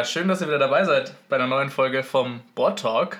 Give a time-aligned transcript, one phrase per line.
[0.00, 3.18] Ja, schön, dass ihr wieder dabei seid bei einer neuen Folge vom Board Talk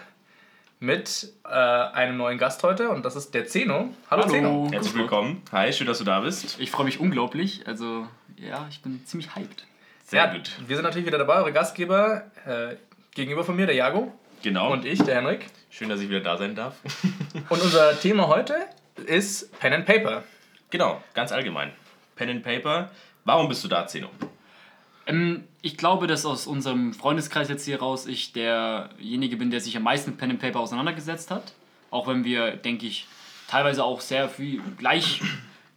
[0.79, 3.91] mit äh, einem neuen Gast heute und das ist der Zeno.
[4.11, 4.33] Hallo, Hallo.
[4.33, 4.69] Zeno.
[4.73, 5.43] Herzlich willkommen.
[5.53, 6.59] Hi, schön, dass du da bist.
[6.59, 7.67] Ich freue mich unglaublich.
[7.67, 9.67] Also, ja, ich bin ziemlich hyped.
[10.07, 10.53] Sehr ja, gut.
[10.67, 12.23] Wir sind natürlich wieder dabei, eure Gastgeber.
[12.47, 12.77] Äh,
[13.15, 14.73] gegenüber von mir der Jago Genau.
[14.73, 15.51] und ich, der Henrik.
[15.69, 16.77] schön, dass ich wieder da sein darf.
[17.51, 18.55] Und unser Thema heute
[19.05, 20.25] ist Pen and Paper.
[20.71, 21.73] genau, ganz allgemein.
[22.17, 22.91] Pen and Paper.
[23.27, 24.09] Warum bist du da, Zeno?
[25.11, 29.77] Ähm, ich glaube, dass aus unserem Freundeskreis jetzt hier raus ich derjenige bin, der sich
[29.77, 31.53] am meisten mit Pen and Paper auseinandergesetzt hat.
[31.91, 33.07] Auch wenn wir, denke ich,
[33.49, 35.21] teilweise auch sehr viel gleich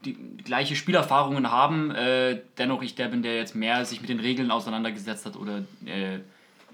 [0.06, 4.20] die gleiche Spielerfahrungen haben, äh, dennoch ich der bin, der jetzt mehr sich mit den
[4.20, 6.20] Regeln auseinandergesetzt hat oder äh,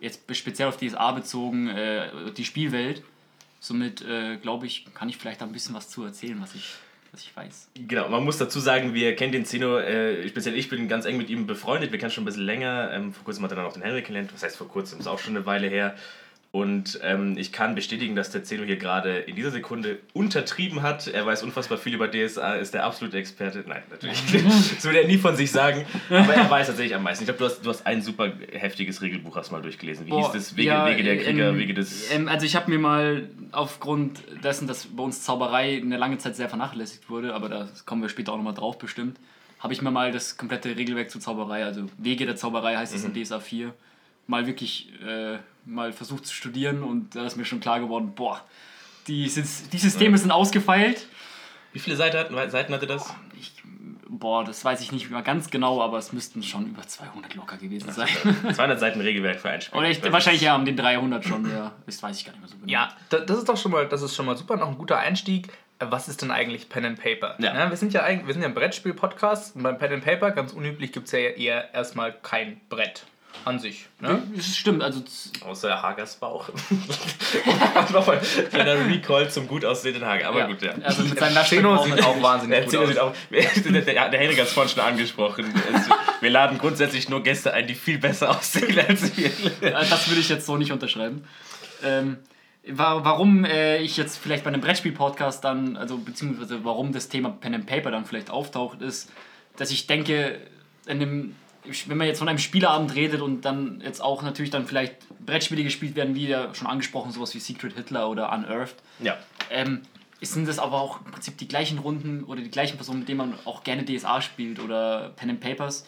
[0.02, 3.04] jetzt speziell auf DSA bezogen, äh, die Spielwelt.
[3.60, 6.74] Somit äh, glaube ich, kann ich vielleicht da ein bisschen was zu erzählen, was ich,
[7.12, 7.70] was ich weiß.
[7.88, 11.18] Genau, man muss dazu sagen, wir kennen den Zeno, äh, speziell ich bin ganz eng
[11.18, 11.92] mit ihm befreundet.
[11.92, 12.92] Wir kennen schon ein bisschen länger.
[12.94, 14.34] Ähm, vor kurzem hat er dann auch den Henrik kennengelernt.
[14.34, 15.00] Was heißt vor kurzem?
[15.00, 15.96] Ist auch schon eine Weile her.
[16.52, 21.08] Und ähm, ich kann bestätigen, dass der Zeno hier gerade in dieser Sekunde untertrieben hat.
[21.08, 23.64] Er weiß unfassbar viel über DSA, ist der absolute Experte.
[23.68, 24.20] Nein, natürlich.
[24.32, 25.86] das würde er nie von sich sagen.
[26.10, 27.24] Aber er weiß tatsächlich am meisten.
[27.24, 30.08] Ich glaube, du hast, du hast ein super heftiges Regelbuch hast mal durchgelesen.
[30.08, 30.58] Wie hieß Boah, das?
[30.58, 32.12] Wege, ja, Wege der Krieger, ähm, Wege des.
[32.12, 36.36] Ähm, also ich habe mir mal aufgrund dessen, dass bei uns Zauberei eine lange Zeit
[36.36, 39.20] sehr vernachlässigt wurde, aber da kommen wir später auch nochmal drauf bestimmt,
[39.60, 43.04] habe ich mir mal das komplette Regelwerk zur Zauberei, also Wege der Zauberei heißt es
[43.04, 43.74] in DSA 4,
[44.30, 48.42] mal wirklich äh, mal versucht zu studieren und da ist mir schon klar geworden, boah,
[49.08, 51.08] die, Sys- die Systeme sind ausgefeilt.
[51.74, 53.14] Wie viele Seiten, hatten, Seiten hatte das?
[53.40, 53.54] Ich,
[54.08, 57.58] boah, das weiß ich nicht mehr ganz genau, aber es müssten schon über 200 locker
[57.58, 58.08] gewesen sein.
[58.54, 59.78] 200 Seiten Regelwerk für ein Spiel.
[59.80, 61.72] Oder ich, wahrscheinlich ja um den 300 schon, ja.
[61.86, 62.72] Das weiß ich gar nicht mehr so genau.
[62.72, 64.98] Ja, da- das ist doch schon mal, das ist schon mal super, noch ein guter
[65.00, 65.52] Einstieg.
[65.80, 67.36] Was ist denn eigentlich Pen and Paper?
[67.40, 67.70] Ja.
[67.70, 70.52] wir sind ja eigentlich, wir sind ja ein Brettspiel-Podcast und beim Pen and Paper, ganz
[70.54, 73.06] unüblich, gibt es ja eher erstmal kein Brett
[73.46, 73.88] an sich.
[74.02, 74.22] Ne?
[74.36, 75.02] Das stimmt, also
[75.46, 76.50] Außer Hagers Bauch.
[77.94, 78.20] Nochmal
[78.50, 80.28] kleiner Recall zum gut aussehenden Hager.
[80.28, 80.48] Aber ja.
[80.48, 80.74] gut, ja.
[80.84, 82.98] Also mit seinem Naschbrett sieht auch wahnsinnig Der gut aus.
[82.98, 85.46] auch, der, der, der Henrik hat es vorhin schon angesprochen.
[85.74, 85.88] Es,
[86.22, 89.28] wir laden grundsätzlich nur Gäste ein, die viel besser aussehen als wir.
[89.62, 91.24] Äh, Das würde ich jetzt so nicht unterschreiben.
[91.84, 92.18] Ähm,
[92.68, 97.30] wa- warum äh, ich jetzt vielleicht bei einem Brettspiel-Podcast dann, also beziehungsweise warum das Thema
[97.30, 99.10] Pen and Paper dann vielleicht auftaucht, ist,
[99.58, 100.40] dass ich denke,
[100.86, 101.36] in dem,
[101.88, 105.64] wenn man jetzt von einem Spieleabend redet und dann jetzt auch natürlich dann vielleicht Brettspiele
[105.64, 109.18] gespielt werden, wie ja schon angesprochen, sowas wie Secret Hitler oder Unearthed, Ja,
[109.50, 109.82] ähm,
[110.22, 113.20] sind das aber auch im Prinzip die gleichen Runden oder die gleichen Personen, mit denen
[113.20, 115.86] man auch gerne DSA spielt oder Pen and Papers.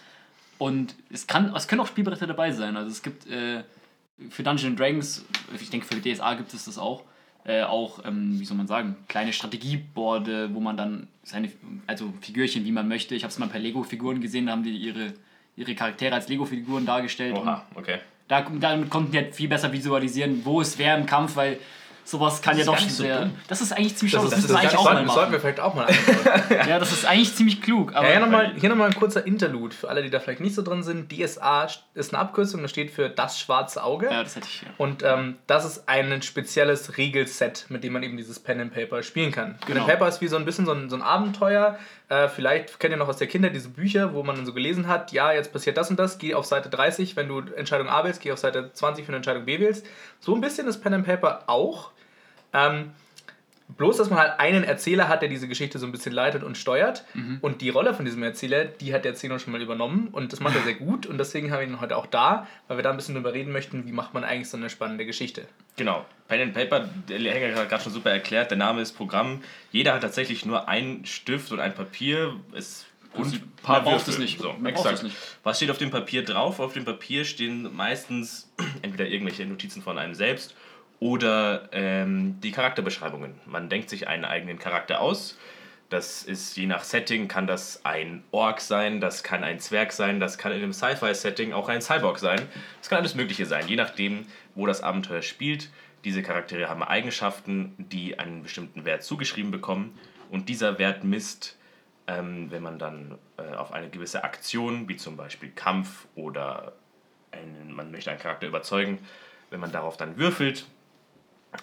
[0.58, 2.78] Und es, kann, es können auch Spielbretter dabei sein.
[2.78, 3.64] Also es gibt äh,
[4.30, 5.26] für Dungeons Dragons,
[5.60, 7.04] ich denke für DSA gibt es das auch,
[7.44, 11.52] äh, auch, ähm, wie soll man sagen, kleine Strategieboarde, wo man dann seine,
[11.88, 13.16] also Figürchen, wie man möchte.
[13.16, 15.14] Ich habe es mal per Lego-Figuren gesehen, da haben die ihre,
[15.62, 17.36] ihre Charaktere als Lego-Figuren dargestellt.
[17.36, 18.00] Oha, okay.
[18.28, 21.58] da, damit konnten die halt viel besser visualisieren, wo es wäre im Kampf, weil
[22.04, 23.22] sowas kann ja ist doch schon nicht so sehr.
[23.22, 23.32] dumm.
[23.48, 25.40] Das ist eigentlich ziemlich schlau, das, Das, ist, das, eigentlich auch sollten, mal sollten wir
[25.40, 25.88] vielleicht auch mal.
[26.68, 27.94] Ja, das ist eigentlich ziemlich klug.
[27.96, 30.56] Aber Ja, hier nochmal noch mal ein kurzer Interlude für alle, die da vielleicht nicht
[30.56, 31.12] so drin sind.
[31.12, 34.08] DSA ist eine Abkürzung, das steht für das schwarze Auge.
[34.08, 34.62] ja, das hätte ich.
[34.64, 34.68] Ja.
[34.78, 39.04] Und ähm, das ist ein spezielles Regelset, mit dem man eben dieses Pen and Paper
[39.04, 39.58] spielen kann.
[39.60, 39.82] Pen Genau.
[39.82, 41.78] and Paper ist wie so ein bisschen so ein, so ein Abenteuer.
[42.12, 44.90] Äh, vielleicht kennt ihr noch aus der Kindheit diese Bücher, wo man dann so gelesen
[44.90, 48.04] hat, ja, jetzt passiert das und das, geh auf Seite 30, wenn du Entscheidung A
[48.04, 49.86] wählst, geh auf Seite 20, wenn du Entscheidung B wählst.
[50.20, 51.92] So ein bisschen ist Pen and Paper auch.
[52.52, 52.92] Ähm,
[53.78, 56.58] Bloß, dass man halt einen Erzähler hat, der diese Geschichte so ein bisschen leitet und
[56.58, 57.06] steuert.
[57.42, 60.10] Und die Rolle von diesem Erzähler, die hat der Zeno schon mal übernommen.
[60.12, 61.06] Und das macht er sehr gut.
[61.06, 63.52] Und deswegen haben wir ihn heute auch da, weil wir da ein bisschen drüber reden
[63.52, 65.46] möchten, wie macht man eigentlich so eine spannende Geschichte.
[65.78, 66.06] Genau.
[66.28, 69.42] Pen and Paper, der Henrik hat gerade schon super erklärt, der Name ist Programm.
[69.72, 72.36] Jeder hat tatsächlich nur einen Stift und ein Papier.
[72.54, 74.40] Es und Also, ein man braucht es nicht.
[74.40, 74.96] So, exakt.
[74.96, 75.16] es nicht.
[75.44, 76.60] Was steht auf dem Papier drauf?
[76.60, 78.52] Auf dem Papier stehen meistens
[78.82, 80.56] entweder irgendwelche Notizen von einem selbst
[81.02, 83.34] oder ähm, die Charakterbeschreibungen.
[83.48, 85.38] Man denkt sich einen eigenen Charakter aus.
[85.90, 90.22] Das ist je nach Setting, kann das ein Ork sein, das kann ein Zwerg sein,
[90.22, 92.40] das kann in einem Sci-Fi-Setting auch ein Cyborg sein.
[92.80, 95.70] Das kann alles Mögliche sein, je nachdem, wo das Abenteuer spielt.
[96.06, 99.98] Diese Charaktere haben Eigenschaften, die einen bestimmten Wert zugeschrieben bekommen.
[100.30, 101.58] Und dieser Wert misst,
[102.06, 106.74] ähm, wenn man dann äh, auf eine gewisse Aktion, wie zum Beispiel Kampf oder
[107.32, 109.00] einen, man möchte einen Charakter überzeugen,
[109.50, 110.68] wenn man darauf dann würfelt,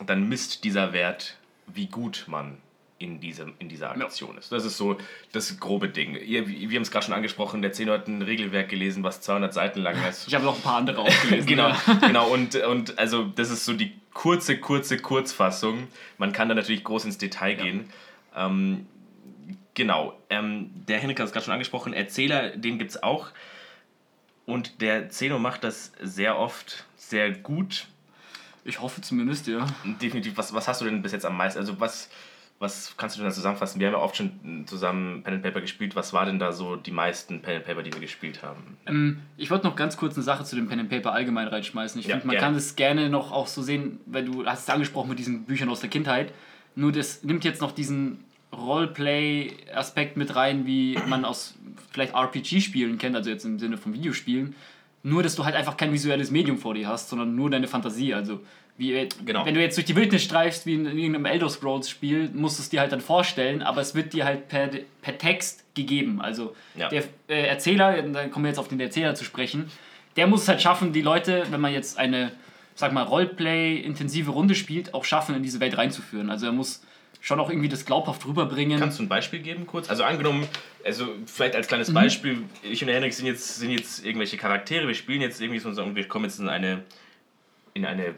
[0.07, 1.37] dann misst dieser Wert,
[1.67, 2.59] wie gut man
[2.99, 4.51] in, diesem, in dieser Aktion ist.
[4.51, 4.99] Das ist so
[5.33, 6.17] das grobe Ding.
[6.17, 9.55] Ihr, wir haben es gerade schon angesprochen, der Zeno hat ein Regelwerk gelesen, was 200
[9.55, 10.27] Seiten lang ist.
[10.27, 11.47] Ich habe noch ein paar andere aufgelesen.
[11.47, 11.95] Genau, Ja.
[12.07, 12.29] genau.
[12.29, 15.87] Und, und also das ist so die kurze, kurze Kurzfassung.
[16.19, 17.89] Man kann da natürlich groß ins Detail gehen.
[18.35, 18.87] Ähm,
[19.75, 20.19] genau.
[20.29, 21.93] Ähm, der Henrik hat es gerade schon angesprochen.
[21.93, 23.29] Erzähler, den gibt es auch.
[24.45, 27.87] Und der Zeno macht das sehr oft sehr gut.
[28.69, 29.67] Ich hoffe zumindest, ja.
[30.03, 30.37] Definitiv.
[30.37, 31.59] Was, was hast du denn bis jetzt am meisten?
[31.59, 32.11] Also was,
[32.59, 33.81] was kannst du denn da zusammenfassen?
[33.81, 35.97] Wir haben ja oft schon zusammen Pen and Paper gespielt.
[35.97, 38.77] Was war denn da so die meisten Pen and Paper, die wir gespielt haben?
[38.87, 41.99] Ähm, ich wollte noch ganz kurz eine Sache zu dem Pen and Paper allgemein reinschmeißen.
[42.01, 42.47] Ich Ja, finde, man gerne.
[42.47, 45.71] kann das gerne noch auch so sehen, weil du hast es angesprochen mit diesen Büchern
[45.71, 46.33] aus der Kindheit.
[46.75, 48.23] Nur das nimmt jetzt noch diesen
[48.53, 51.55] Roleplay-Aspekt mit rein, wie man aus
[51.91, 54.55] vielleicht RPG-Spielen kennt, also jetzt im Sinne von Videospielen.
[55.03, 58.15] Nur, dass du halt einfach kein visuelles Medium vor dir hast, sondern nur deine Fantasie.
[58.15, 58.41] Also,
[58.77, 59.45] wie, Genau.
[59.47, 62.69] wenn du jetzt durch die Wildnis streifst, wie in irgendeinem Elder Scrolls-Spiel, musst du es
[62.69, 64.69] dir halt dann vorstellen, aber es wird dir halt per,
[65.03, 66.21] per Text gegeben.
[66.21, 66.89] Also, Ja.
[66.89, 69.71] der äh, Erzähler, dann kommen wir jetzt auf den Erzähler zu sprechen,
[70.17, 72.33] der muss es halt schaffen, die Leute, wenn man jetzt eine,
[72.75, 76.31] sag mal, Roleplay-intensive Runde spielt, auch schaffen, in diese Welt reinzuführen.
[76.31, 76.83] Also, er muss
[77.21, 78.79] schon auch irgendwie das glaubhaft rüberbringen.
[78.79, 79.91] Kannst du ein Beispiel geben kurz?
[79.91, 80.47] Also angenommen,
[80.85, 81.69] also vielleicht als Mhm.
[81.69, 85.41] kleines Beispiel, ich und der Henrik sind jetzt, sind jetzt irgendwelche Charaktere, wir spielen jetzt
[85.41, 86.85] irgendwie so und wir kommen jetzt in eine,
[87.75, 88.15] in eine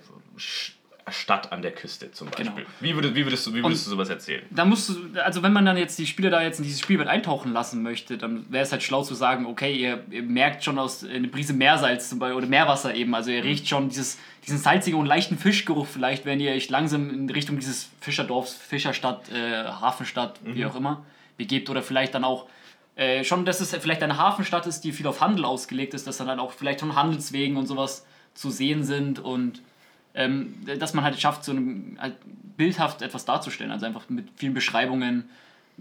[1.13, 2.47] Stadt an der Küste zum Beispiel.
[2.47, 2.67] Genau.
[2.81, 4.43] Wie, würdest, wie, würdest du, wie würdest du sowas erzählen?
[4.51, 7.09] da musst du, also wenn man dann jetzt die Spieler da jetzt in dieses Spielwelt
[7.09, 10.79] eintauchen lassen möchte, dann wäre es halt schlau zu sagen, okay, ihr, ihr merkt schon
[10.79, 14.59] aus eine Prise Meersalz zum Beispiel oder Meerwasser eben, also ihr riecht schon dieses, diesen
[14.59, 19.65] salzigen und leichten Fischgeruch vielleicht, wenn ihr euch langsam in Richtung dieses Fischerdorfs, Fischerstadt, äh,
[19.65, 21.05] Hafenstadt, wie auch immer,
[21.37, 22.47] begebt oder vielleicht dann auch
[22.97, 26.19] äh, schon, dass es vielleicht eine Hafenstadt ist, die viel auf Handel ausgelegt ist, dass
[26.19, 28.05] dann, dann auch vielleicht schon Handelswegen und sowas
[28.35, 29.63] zu sehen sind und
[30.15, 32.17] ähm, dass man halt schafft, so einem, halt
[32.57, 35.29] bildhaft etwas darzustellen, also einfach mit vielen Beschreibungen.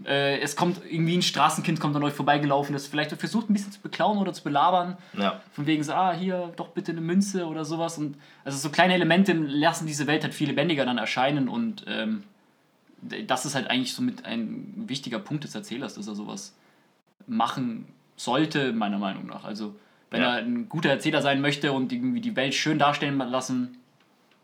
[0.04, 3.72] Äh, es kommt irgendwie ein Straßenkind kommt an euch vorbeigelaufen, das vielleicht versucht ein bisschen
[3.72, 4.96] zu beklauen oder zu belabern.
[5.18, 5.40] Ja.
[5.52, 7.98] Von wegen so, ah, hier doch bitte eine Münze oder sowas.
[7.98, 12.22] Und also so kleine Elemente lassen diese Welt halt viel lebendiger dann erscheinen und ähm,
[13.26, 16.54] das ist halt eigentlich so mit ein wichtiger Punkt des Erzählers, dass er sowas
[17.26, 17.86] machen
[18.16, 19.44] sollte, meiner Meinung nach.
[19.44, 19.74] Also
[20.10, 20.36] wenn Ja.
[20.36, 23.78] er ein guter Erzähler sein möchte und irgendwie die Welt schön darstellen lassen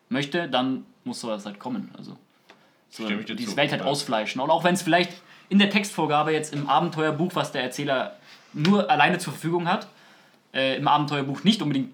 [0.09, 1.91] möchte, dann muss sowas halt kommen.
[1.97, 2.17] Also
[2.91, 3.87] so diese zu, Welt halt ja.
[3.87, 4.41] ausfleischen.
[4.41, 5.13] Und auch wenn es vielleicht
[5.49, 8.17] in der Textvorgabe jetzt im Abenteuerbuch, was der Erzähler
[8.53, 9.89] nur alleine zur Verfügung hat,
[10.53, 11.93] äh, im Abenteuerbuch nicht unbedingt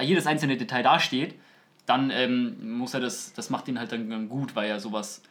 [0.00, 1.34] jedes einzelne Detail dasteht,
[1.86, 5.22] dann ähm, muss er das, das macht ihn halt dann, dann gut, weil er sowas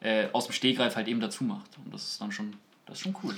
[0.00, 1.78] äh, aus dem Stegreif halt eben dazu macht.
[1.84, 2.54] Und das ist dann schon,
[2.86, 3.36] das ist schon cool.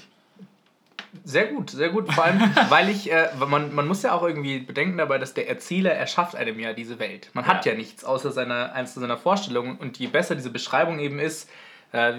[1.22, 2.12] Sehr gut, sehr gut.
[2.12, 5.48] Vor allem, weil ich, äh, man, man muss ja auch irgendwie bedenken dabei, dass der
[5.48, 7.30] Erzähler erschafft einem ja diese Welt.
[7.34, 7.72] Man hat Ja.
[7.72, 9.76] ja nichts außer seiner, eins seiner Vorstellungen.
[9.76, 11.48] Und je besser diese Beschreibung eben ist,
[11.92, 12.14] äh,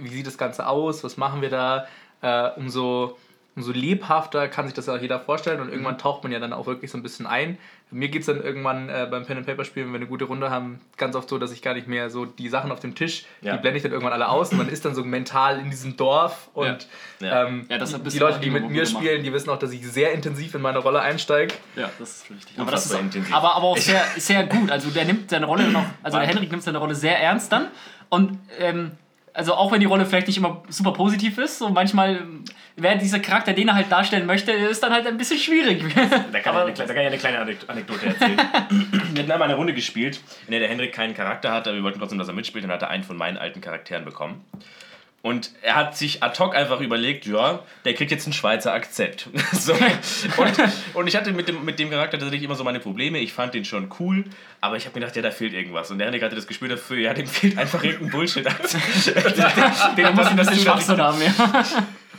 [0.00, 1.86] wie, sieht das Ganze aus, was machen wir da,
[2.22, 3.18] äh, umso,
[3.54, 5.60] umso lebhafter kann sich das auch jeder vorstellen.
[5.60, 7.58] Und irgendwann taucht man ja dann auch wirklich so ein bisschen ein.
[7.90, 10.26] Mir geht es dann irgendwann äh, beim Pen and Paper Spielen, wenn wir eine gute
[10.26, 12.94] Runde haben, ganz oft so, dass ich gar nicht mehr so die Sachen auf dem
[12.94, 13.54] Tisch, Ja.
[13.56, 15.96] die blende ich dann irgendwann alle aus und man ist dann so mental in diesem
[15.96, 16.86] Dorf und
[17.20, 17.46] Ja.
[17.46, 18.88] ähm, Ja, die Leute, die mit mir gemacht.
[18.90, 21.54] spielen, die wissen auch, dass ich sehr intensiv in meine Rolle einsteige.
[21.76, 22.58] Ja, das ist richtig.
[22.58, 23.34] Aber das ist auch, intensiv.
[23.34, 24.70] aber, aber auch sehr, sehr gut.
[24.70, 27.68] Also der nimmt seine Rolle noch, also der Henrik nimmt seine Rolle sehr ernst dann.
[28.10, 28.92] Und ähm,
[29.34, 32.44] also auch wenn die Rolle vielleicht nicht immer super positiv ist, so manchmal, ähm,
[32.76, 35.82] wer dieser Charakter, den er halt darstellen möchte, ist dann halt ein bisschen schwierig.
[35.94, 38.36] Da kann, ich eine, da kann ich eine kleine Anek- Anekdote erzählen.
[39.12, 41.84] wir hatten einmal eine Runde gespielt, in der der Henrik keinen Charakter hatte, aber wir
[41.84, 44.44] wollten trotzdem, dass er mitspielt und hat er einen von meinen alten Charakteren bekommen.
[45.20, 49.28] Und er hat sich ad hoc einfach überlegt, ja, der kriegt jetzt einen Schweizer Akzent.
[49.52, 49.72] so.
[49.72, 50.52] und,
[50.94, 53.18] und ich hatte mit dem, mit dem Charakter tatsächlich immer so meine Probleme.
[53.18, 54.24] Ich fand den schon cool,
[54.60, 55.90] aber ich habe mir gedacht, ja, da fehlt irgendwas.
[55.90, 58.82] Und der Henrik hatte das Gespür dafür, ja, dem fehlt einfach irgendein Bullshit-Akzent.
[59.06, 59.14] den,
[59.96, 61.32] Der muss ein bisschen Schwachsinn haben, ja.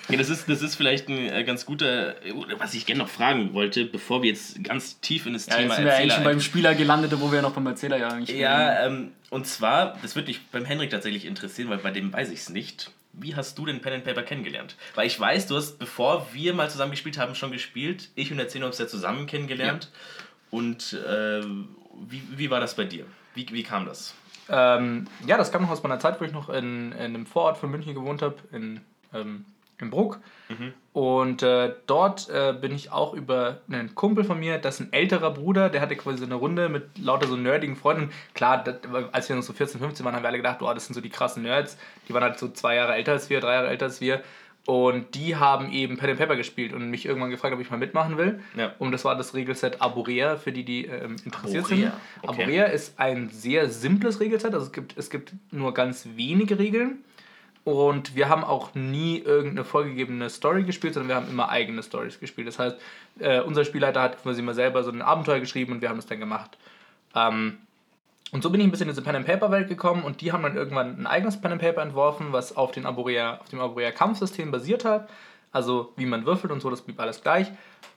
[0.10, 2.16] Ja, das ist, das ist vielleicht ein äh, ganz guter,
[2.58, 5.68] was ich gerne noch fragen wollte, bevor wir jetzt ganz tief in das Ja, Thema
[5.68, 8.38] jetzt sind wir eigentlich schon beim Spieler gelandet, wo wir noch beim Erzähler ja eigentlich
[8.38, 12.30] Ja, ähm, und zwar, das würde mich beim Henrik tatsächlich interessieren, weil bei dem weiß
[12.32, 12.92] ich es nicht.
[13.14, 14.76] Wie hast du den Pen and Paper kennengelernt?
[14.96, 18.10] Weil ich weiß, du hast, bevor wir mal zusammen gespielt haben, schon gespielt.
[18.16, 19.92] Ich und der Zehn haben es ja zusammen kennengelernt.
[20.52, 21.42] Und äh,
[22.08, 23.06] wie, wie war das bei dir?
[23.36, 24.14] Wie, wie kam das?
[24.50, 27.58] Ähm, ja, das kam noch aus meiner Zeit, wo ich noch in, in einem Vorort
[27.58, 28.82] von München gewohnt habe, in,
[29.14, 29.46] ähm,
[29.82, 30.20] in Bruck.
[30.94, 34.94] Und äh, dort äh, bin ich auch über einen Kumpel von mir, das ist ein
[34.94, 38.12] älterer Bruder, der hatte quasi so eine Runde mit lauter so nerdigen Freunden.
[38.34, 38.78] Klar, das,
[39.12, 41.02] als wir noch so 14, 15 waren, haben wir alle gedacht, oh, das sind so
[41.02, 41.78] die krassen Nerds.
[42.08, 44.24] Die waren halt so zwei Jahre älter als wir, drei Jahre älter als wir.
[44.66, 47.78] Und die haben eben Pen and Paper gespielt und mich irgendwann gefragt, ob ich mal
[47.78, 48.40] mitmachen will.
[48.56, 48.74] Ja.
[48.80, 51.94] Und das war das Regelset Aborea, für die, die ähm, interessiert Aborea, sind.
[52.24, 52.42] okay.
[52.42, 57.04] Aborea ist ein sehr simples Regelset, also es gibt, es gibt nur ganz wenige Regeln.
[57.66, 62.20] Und wir haben auch nie irgendeine vorgegebene Story gespielt, sondern wir haben immer eigene Stories
[62.20, 62.48] gespielt.
[62.48, 62.78] Das heißt,
[63.20, 66.08] äh, unser Spielleiter hat quasi mal selber so ein Abenteuer geschrieben und wir haben das
[66.08, 66.58] dann gemacht.
[67.16, 67.58] Ähm,
[68.32, 70.32] und so bin ich ein bisschen in diese Pen and Paper Welt gekommen und die
[70.32, 73.60] haben dann irgendwann ein eigenes Pen and Paper entworfen, was auf, den Aborea, auf dem
[73.60, 75.10] Aborea Kampfsystem basiert hat.
[75.52, 77.52] Also wie man würfelt und so, das blieb alles gleich.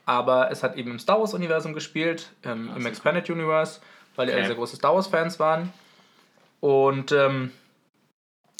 [0.05, 3.79] Aber es hat eben im Star Wars-Universum gespielt, ähm, im Expanded Universe,
[4.15, 4.47] weil die alle Okay.
[4.47, 5.71] sehr große Star Wars-Fans waren.
[6.59, 7.51] Und ähm,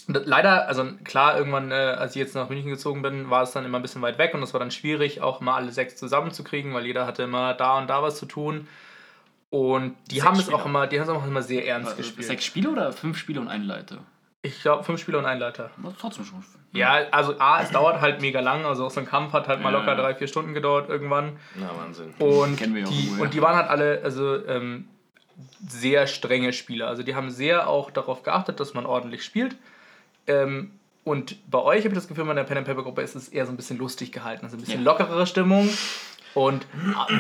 [0.07, 3.65] leider, also klar, irgendwann, äh, als ich jetzt nach München gezogen bin, war es dann
[3.65, 6.74] immer ein bisschen weit weg und es war dann schwierig, auch mal alle sechs zusammenzukriegen,
[6.74, 8.67] weil jeder hatte immer da und da was zu tun.
[9.50, 11.98] Und die Sechs haben es auch immer, die haben es auch immer sehr ernst Also
[11.98, 12.27] gespielt.
[12.27, 14.00] Sechs Spiele oder fünf Spiele und ein Leiter?
[14.41, 15.69] Ich glaube, fünf Spieler und ein Leiter.
[15.81, 16.43] Das ist trotzdem schon.
[16.74, 19.62] Ja, also A, es dauert halt mega lang, also auch so ein Kampf hat halt
[19.62, 19.79] mal Ja.
[19.79, 21.38] locker drei, vier Stunden gedauert irgendwann.
[21.55, 22.13] Na, Wahnsinn.
[22.19, 24.89] Und, Kennen wir auch die, und die waren halt alle also, ähm,
[25.65, 26.88] sehr strenge Spieler.
[26.88, 29.55] Also die haben sehr auch darauf geachtet, dass man ordentlich spielt.
[30.27, 30.72] Ähm,
[31.03, 33.27] und bei euch habe ich das Gefühl, bei der Pen and Paper Gruppe ist es
[33.27, 34.86] eher so ein bisschen lustig gehalten, also ein bisschen Ja.
[34.92, 35.70] lockerere Stimmung
[36.34, 36.65] und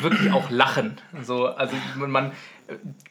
[0.01, 1.01] wirklich auch Lachen.
[1.21, 2.31] So, also man, man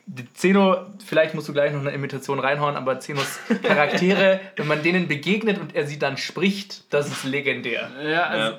[0.06, 4.82] die Zeno, vielleicht musst du gleich noch eine Imitation reinhauen, aber Zenos Charaktere, wenn man
[4.82, 7.90] denen begegnet und er sie dann spricht, das ist legendär.
[8.02, 8.56] Ja, also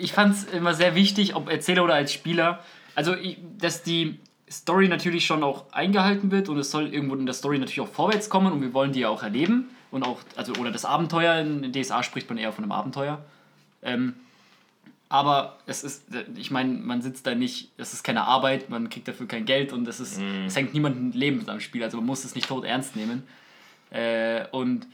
[0.00, 2.58] ich fand es immer sehr wichtig, ob Erzähler oder als Spieler,
[2.96, 4.18] also ich, dass die
[4.50, 7.88] Story natürlich schon auch eingehalten wird und es soll irgendwo in der Story natürlich auch
[7.92, 11.40] vorwärts kommen und wir wollen die ja auch erleben und auch, also oder das Abenteuer,
[11.40, 13.24] in DSA spricht man eher von einem Abenteuer.
[13.82, 14.14] Ähm,
[15.08, 16.04] aber es ist,
[16.36, 19.72] ich meine, man sitzt da nicht, es ist keine Arbeit, man kriegt dafür kein Geld
[19.72, 22.64] und es ist, es hängt niemandem Leben am Spiel, also man muss es nicht tot
[22.64, 23.22] ernst nehmen.
[23.90, 24.86] Äh, und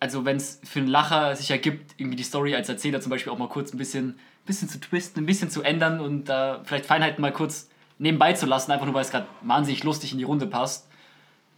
[0.00, 3.32] also wenn es für einen Lacher sich ergibt, irgendwie die Story als Erzähler zum Beispiel
[3.32, 6.86] auch mal kurz ein bisschen, bisschen zu twisten, ein bisschen zu ändern und da vielleicht
[6.86, 10.24] Feinheiten mal kurz nebenbei zu lassen, einfach nur weil es gerade wahnsinnig lustig in die
[10.24, 10.88] Runde passt.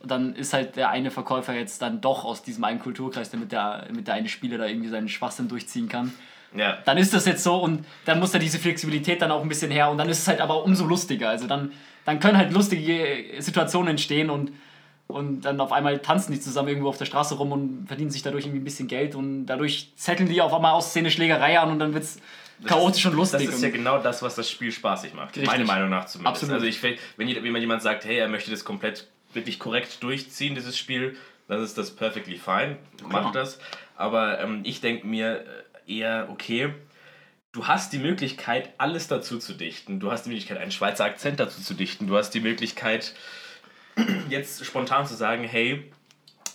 [0.07, 3.85] Dann ist halt der eine Verkäufer jetzt dann doch aus diesem einen Kulturkreis, damit der,
[3.87, 6.13] damit der eine Spieler da irgendwie seinen Schwachsinn durchziehen kann.
[6.55, 6.79] Ja.
[6.85, 9.71] Dann ist das jetzt so und dann muss da diese Flexibilität dann auch ein bisschen
[9.71, 11.29] her und dann ist es halt aber umso lustiger.
[11.29, 11.73] Also dann,
[12.05, 14.53] dann können halt lustige Situationen entstehen und,
[15.09, 18.23] und dann auf einmal tanzen die zusammen irgendwo auf der Straße rum und verdienen sich
[18.23, 21.71] dadurch irgendwie ein bisschen Geld und dadurch zetteln die auf einmal aus Szene Schlägerei an
[21.71, 22.19] und dann wird es
[22.65, 23.47] chaotisch und lustig.
[23.47, 25.37] Das ist ja genau das, was das Spiel spaßig macht.
[25.37, 25.47] Richtig.
[25.47, 26.37] Meine Meinung nach zumindest.
[26.37, 26.55] Absolut.
[26.55, 30.55] Also ich, wenn, wenn wenn jemand sagt, hey, er möchte das komplett wirklich korrekt durchziehen,
[30.55, 31.17] dieses Spiel,
[31.49, 32.77] dann ist das perfectly fine.
[32.99, 33.23] Klar.
[33.23, 33.59] Macht das.
[33.97, 35.45] Aber ähm, ich denke mir
[35.87, 36.73] äh, eher, okay,
[37.53, 40.01] du hast die Möglichkeit, alles dazu zu dichten.
[40.01, 42.07] Du hast die Möglichkeit, einen Schweizer Akzent dazu zu dichten.
[42.07, 43.15] Du hast die Möglichkeit,
[44.29, 45.91] jetzt spontan zu sagen, hey,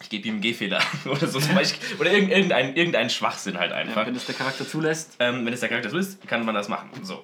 [0.01, 1.97] ich gebe ihm einen G-Fehler oder so zum Beispiel.
[1.99, 4.01] Oder irgend- irgendein, irgendein Schwachsinn halt einfach.
[4.01, 5.15] ja, wenn es der Charakter zulässt.
[5.19, 6.89] Ähm, wenn es der Charakter ist, kann man das machen.
[7.03, 7.23] So.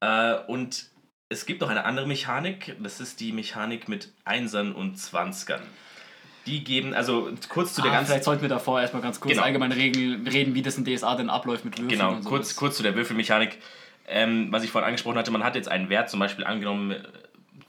[0.00, 0.86] Äh, und
[1.32, 5.62] es gibt noch eine andere Mechanik, das ist die Mechanik mit Einsern und Zwanzigern.
[6.46, 8.08] Die geben, also kurz zu der Ah, ganzen.
[8.10, 9.44] vielleicht sollten wir davor erstmal ganz kurz Genau.
[9.44, 11.88] allgemein reden, reden, wie das in DSA denn abläuft mit Würfeln.
[11.98, 13.58] Genau, und kurz, kurz zu der Würfelmechanik.
[14.08, 16.96] Ähm, was ich vorhin angesprochen hatte, man hat jetzt einen Wert, zum Beispiel angenommen,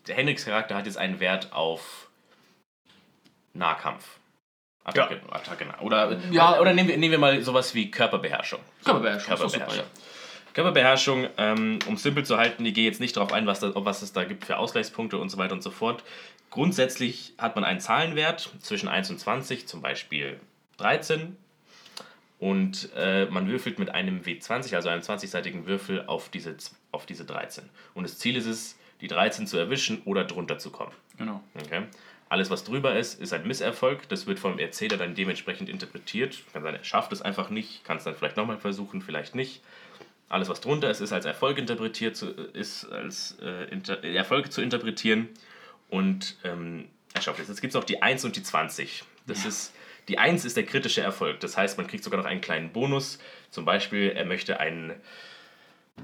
[0.07, 2.09] der Hendrix Charakter hat jetzt einen Wert auf
[3.53, 4.03] Nahkampf.
[4.85, 5.79] Attacke, Attacke nah.
[5.79, 6.59] Oder, Ja.
[6.59, 8.59] oder nehmen, wir, nehmen wir mal sowas wie Körperbeherrschung.
[8.83, 9.91] Körperbeherrschung, doch super, Körperbeherrschung.
[10.53, 13.71] Körperbeherrschung, ähm, um es simpel zu halten, ich gehe jetzt nicht darauf ein, was, da,
[13.75, 16.03] was es da gibt für Ausgleichspunkte und so weiter und so fort.
[16.49, 20.39] Grundsätzlich hat man einen Zahlenwert zwischen 1 und 20, zum Beispiel
[20.77, 21.35] 13.
[22.37, 26.55] Und äh, man würfelt mit einem W20, also einem 20-seitigen Würfel, auf diese,
[26.91, 27.69] auf diese 13.
[27.93, 30.91] Und das Ziel ist es, die 13 zu erwischen oder drunter zu kommen.
[31.17, 31.41] Genau.
[31.59, 31.83] Okay?
[32.29, 34.09] Alles, was drüber ist, ist ein Misserfolg.
[34.09, 36.43] Das wird vom Erzähler dann dementsprechend interpretiert.
[36.51, 39.61] Kann sein, er schafft es einfach nicht, kann es dann vielleicht nochmal versuchen, vielleicht nicht.
[40.33, 44.61] Alles, was drunter ist, ist als Erfolg interpretiert, zu, ist als äh, inter, Erfolg zu
[44.61, 45.29] interpretieren.
[45.89, 47.47] Und ähm, er schafft es.
[47.47, 49.03] Jetzt gibt es noch die 1 und die 20.
[49.27, 49.73] Das ist,
[50.07, 51.39] die 1 ist der kritische Erfolg.
[51.39, 53.19] Das heißt, man kriegt sogar noch einen kleinen Bonus.
[53.51, 54.93] Zum Beispiel, er möchte einen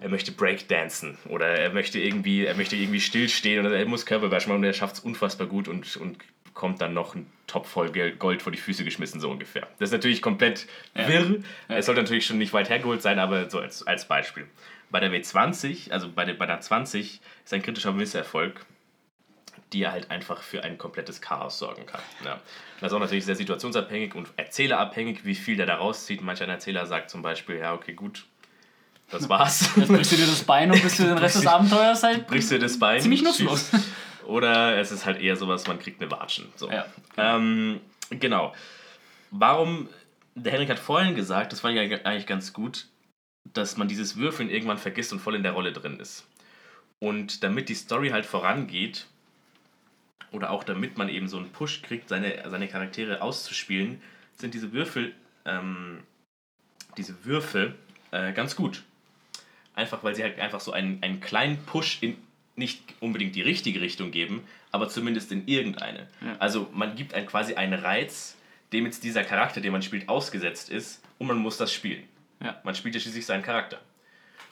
[0.01, 4.53] er möchte Breakdancen oder er möchte irgendwie, er möchte irgendwie stillstehen oder er muss Körperbeherrschung
[4.53, 6.17] machen und er schafft es unfassbar gut und, und
[6.59, 9.65] bekommt dann noch einen Topf voll Gold vor die Füße geschmissen, so ungefähr.
[9.79, 11.37] Das ist natürlich komplett wirr.
[11.69, 14.45] Es sollte natürlich schon nicht weit hergeholt sein, aber so als, als Beispiel.
[14.91, 18.65] Bei der W20, also bei der, bei der 20, ist ein kritischer Misserfolg,
[19.71, 22.01] die halt einfach für ein komplettes Chaos sorgen kann.
[22.25, 22.41] Ja.
[22.81, 26.21] Das ist auch natürlich sehr situationsabhängig und erzählerabhängig, wie viel der da rauszieht.
[26.21, 28.25] Manch ein Erzähler sagt zum Beispiel, ja, okay, gut,
[29.11, 29.69] das war's.
[29.77, 32.27] Jetzt brichst du dir das Bein und bist für den Rest des Abenteuers halt.
[32.27, 32.99] brichst du das Bein.
[32.99, 33.69] Ziemlich nutzlos.
[33.69, 33.83] schießt.
[34.25, 36.51] Oder es ist halt eher sowas, man kriegt eine Watschen.
[36.55, 36.69] So.
[36.69, 36.85] Ja.
[37.17, 38.53] Ähm, genau.
[39.31, 39.89] Warum,
[40.35, 42.87] der Henrik hat vorhin gesagt, das fand ich eigentlich ganz gut,
[43.53, 46.27] dass man dieses Würfeln irgendwann vergisst und voll in der Rolle drin ist.
[46.99, 49.07] Und damit die Story halt vorangeht,
[50.31, 54.01] oder auch damit man eben so einen Push kriegt, seine, seine Charaktere auszuspielen,
[54.35, 55.13] sind diese Würfel,
[55.45, 56.03] ähm,
[56.97, 57.75] diese Würfel
[58.11, 58.83] äh, ganz gut.
[59.75, 62.17] Einfach weil sie halt einfach so einen, einen kleinen Push in
[62.59, 66.07] nicht unbedingt die richtige Richtung geben, aber zumindest in irgendeine.
[66.21, 66.35] Ja.
[66.37, 68.37] Also man gibt einen quasi einen Reiz,
[68.71, 72.03] dem jetzt dieser Charakter, den man spielt, ausgesetzt ist und man muss das spielen.
[72.43, 72.59] Ja.
[72.63, 73.79] Man spielt ja schließlich seinen Charakter.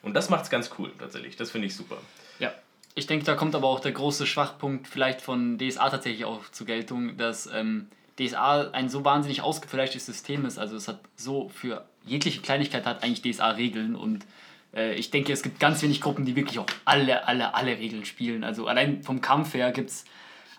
[0.01, 1.35] Und das macht es ganz cool, tatsächlich.
[1.35, 1.97] Das finde ich super.
[2.39, 2.53] Ja.
[2.95, 6.65] Ich denke, da kommt aber auch der große Schwachpunkt vielleicht von DSA tatsächlich auch zur
[6.65, 10.57] Geltung, dass ähm, DSA ein so wahnsinnig ausgefleischtes System ist.
[10.57, 14.25] Also es hat so für jegliche Kleinigkeit hat eigentlich DSA Regeln und
[14.95, 18.43] ich denke, es gibt ganz wenig Gruppen, die wirklich auch alle, alle, alle Regeln spielen.
[18.43, 20.05] Also allein vom Kampf her gibt es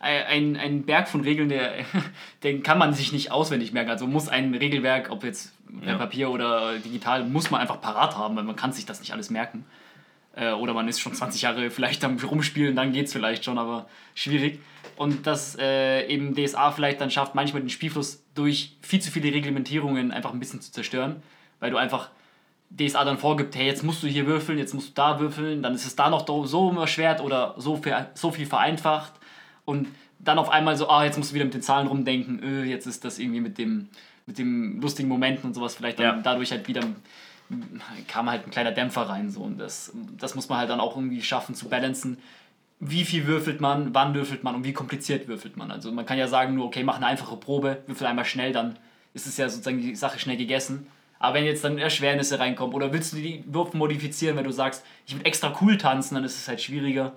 [0.00, 1.84] ein, ein Berg von Regeln, der,
[2.42, 3.90] den kann man sich nicht auswendig merken.
[3.90, 5.98] Also muss ein Regelwerk, ob jetzt per Ja.
[5.98, 9.30] Papier oder digital, muss man einfach parat haben, weil man kann sich das nicht alles
[9.30, 9.64] merken.
[10.34, 13.58] Äh, oder man ist schon 20 Jahre vielleicht am Rumspielen, dann geht es vielleicht schon,
[13.58, 14.60] aber schwierig.
[14.96, 19.32] Und dass äh, eben DSA vielleicht dann schafft, manchmal den Spielfluss durch viel zu viele
[19.32, 21.22] Reglementierungen einfach ein bisschen zu zerstören,
[21.60, 22.10] weil du einfach
[22.70, 25.74] DSA dann vorgibt, hey, jetzt musst du hier würfeln, jetzt musst du da würfeln, dann
[25.74, 29.12] ist es da noch so erschwert oder so viel, so viel vereinfacht
[29.64, 32.64] und dann auf einmal so, ah, jetzt musst du wieder mit den Zahlen rumdenken, öh,
[32.64, 33.88] jetzt ist das irgendwie mit dem,
[34.26, 36.22] mit dem lustigen Momenten und sowas vielleicht dann Ja.
[36.22, 36.82] dadurch halt wieder
[38.08, 40.96] kam halt ein kleiner Dämpfer rein so und das, das muss man halt dann auch
[40.96, 42.18] irgendwie schaffen zu balancen.
[42.80, 45.70] Wie viel würfelt man, wann würfelt man und wie kompliziert würfelt man.
[45.70, 48.76] Also man kann ja sagen nur, okay, mach eine einfache Probe, würfel einmal schnell, dann
[49.14, 50.86] ist es ja sozusagen die Sache schnell gegessen.
[51.18, 54.84] Aber wenn jetzt dann Erschwernisse reinkommen oder willst du die Würfe modifizieren, wenn du sagst,
[55.06, 57.12] ich will extra cool tanzen, dann ist es halt schwieriger.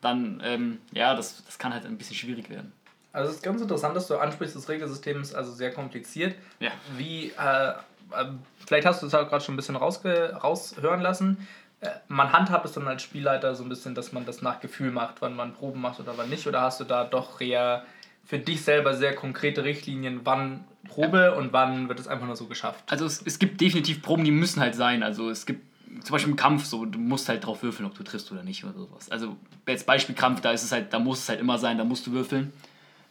[0.00, 2.72] Dann, ähm, ja, das, das kann halt ein bisschen schwierig werden.
[3.12, 6.36] Also es ist ganz interessant, dass du ansprichst, das Regelsystem ist also sehr kompliziert.
[6.60, 6.70] Ja.
[6.96, 8.26] Wie, äh, äh,
[8.66, 11.48] vielleicht hast du es halt gerade schon ein bisschen rausge raushören lassen.
[11.80, 14.92] Äh, man handhabt es dann als Spielleiter so ein bisschen, dass man das nach Gefühl
[14.92, 16.46] macht, wann man Proben macht oder wann nicht.
[16.46, 17.84] Oder hast du da doch eher
[18.30, 22.46] für dich selber sehr konkrete Richtlinien, wann Probe und wann wird es einfach nur so
[22.46, 22.84] geschafft?
[22.86, 25.02] Also es, es gibt definitiv Proben, die müssen halt sein.
[25.02, 25.64] Also es gibt
[26.04, 28.62] zum Beispiel im Kampf so, du musst halt drauf würfeln, ob du triffst oder nicht
[28.62, 29.10] oder sowas.
[29.10, 31.82] Also jetzt Beispiel Kampf, da ist es halt, da muss es halt immer sein, da
[31.82, 32.52] musst du würfeln.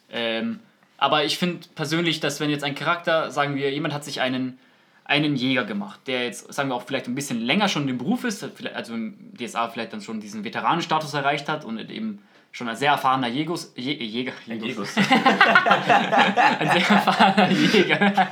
[0.10, 0.62] Ähm,
[0.98, 4.58] aber ich finde persönlich, dass wenn jetzt ein Charakter, sagen wir, jemand hat sich einen,
[5.04, 8.24] einen Jäger gemacht, der jetzt, sagen wir auch vielleicht ein bisschen länger schon im Beruf
[8.24, 8.42] ist,
[8.74, 12.20] also im DSA vielleicht dann schon diesen Veteranenstatus erreicht hat und eben
[12.52, 14.96] schon ein sehr erfahrener Jägers, Jä, Jäger, Jägus.
[16.60, 18.28] ein sehr erfahrener Jäger,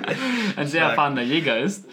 [0.55, 1.85] ein sehr erfahrener Jäger ist.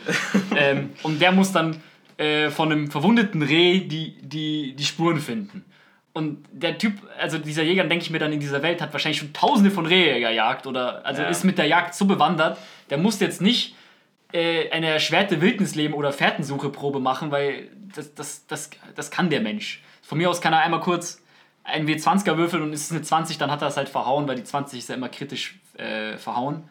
[0.57, 1.83] Ähm, und der muss dann
[2.17, 5.65] äh, von einem verwundeten Reh die, die, die Spuren finden.
[6.13, 9.19] Und der Typ, also dieser Jäger, denke ich mir dann in dieser Welt, hat wahrscheinlich
[9.19, 11.29] schon tausende von Rehe gejagt oder also Ja.
[11.29, 12.57] ist mit der Jagd so bewandert,
[12.89, 13.75] der muss jetzt nicht
[14.33, 19.83] äh, eine erschwerte Wildnisleben oder Fährtensucheprobe machen, weil das, das, das, das kann der Mensch.
[20.03, 21.21] Von mir aus kann er einmal kurz
[21.65, 24.37] einen W20er würfeln und ist es eine 20, dann hat er es halt verhauen, weil
[24.37, 26.69] die 20 ist ja immer kritisch äh, verhauen.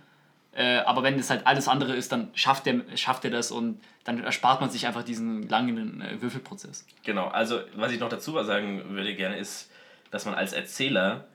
[0.56, 4.24] Äh, aber wenn es halt alles andere ist, dann schafft er, schafft das und dann
[4.24, 6.86] erspart man sich einfach diesen langen äh, Würfelprozess.
[7.04, 9.72] Genau, also was ich noch dazu sagen würde gerne ist,
[10.12, 11.26] dass man als Erzähler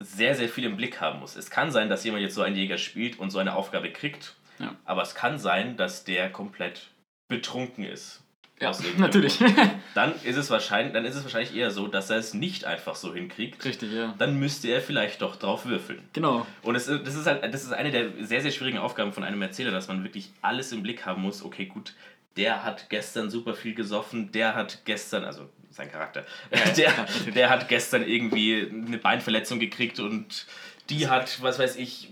[0.00, 1.36] sehr, sehr viel im Blick haben muss.
[1.36, 4.34] Es kann sein, dass jemand jetzt so einen Jäger spielt und so eine Aufgabe kriegt,
[4.58, 4.74] Ja.
[4.84, 6.88] aber es kann sein, dass der komplett
[7.28, 8.22] betrunken ist.
[8.60, 9.38] Ja, natürlich.
[9.94, 12.94] Dann ist, es wahrscheinlich, dann ist es wahrscheinlich eher so, dass er es nicht einfach
[12.94, 13.64] so hinkriegt.
[13.64, 14.14] Richtig, ja.
[14.18, 16.00] Dann müsste er vielleicht doch drauf würfeln.
[16.12, 16.46] Genau.
[16.62, 19.24] Und es, ist- das, ist halt, das ist eine der sehr, sehr schwierigen Aufgaben von
[19.24, 21.44] einem Erzähler, dass man wirklich alles im Blick haben muss.
[21.44, 21.94] Okay, gut,
[22.36, 26.24] der hat gestern super viel gesoffen, der hat gestern, also sein Charakter,
[26.76, 26.92] der,
[27.34, 30.46] der hat gestern irgendwie eine Beinverletzung gekriegt und
[30.90, 32.10] die hat, was weiß ich,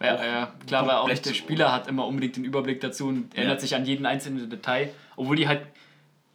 [0.00, 3.56] Ja, ja, klar, weil auch der Spieler hat immer unbedingt den Überblick dazu und erinnert
[3.56, 3.60] Ja.
[3.60, 5.62] sich an jeden einzelnen Detail, obwohl die halt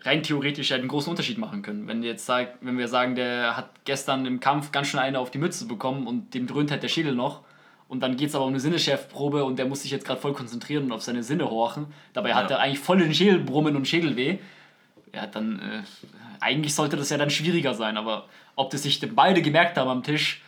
[0.01, 1.87] rein theoretisch halt einen großen Unterschied machen können.
[1.87, 5.31] Wenn, jetzt sagt, wenn wir sagen, der hat gestern im Kampf ganz schön eine auf
[5.31, 7.41] die Mütze bekommen und dem dröhnt halt der Schädel noch
[7.87, 10.33] und dann geht es aber um eine Sinneschärfprobe und der muss sich jetzt gerade voll
[10.33, 11.87] konzentrieren und auf seine Sinne horchen.
[12.13, 12.57] Dabei hat Ja.
[12.57, 14.37] er eigentlich voll den Schädelbrummen und Schädelweh.
[15.15, 15.81] Ja, dann äh,
[16.41, 19.89] eigentlich sollte das ja dann schwieriger sein, aber ob das sich denn beide gemerkt haben
[19.89, 20.41] am Tisch,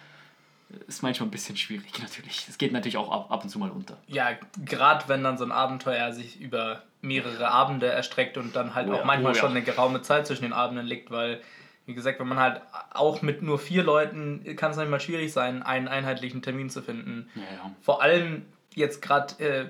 [0.87, 2.45] ist manchmal ein bisschen schwierig natürlich.
[2.47, 3.97] Es geht natürlich auch ab, ab und zu mal unter.
[4.07, 4.27] Ja,
[4.65, 8.93] gerade wenn dann so ein Abenteuer sich über mehrere Abende erstreckt und dann halt Oh
[8.93, 9.05] auch ja.
[9.05, 9.41] manchmal Oh ja.
[9.41, 11.41] schon eine geraume Zeit zwischen den Abenden liegt, weil,
[11.85, 12.61] wie gesagt, wenn man halt
[12.93, 17.29] auch mit nur vier Leuten, kann es manchmal schwierig sein, einen einheitlichen Termin zu finden.
[17.35, 17.71] Ja.
[17.81, 19.65] Vor allem jetzt gerade äh,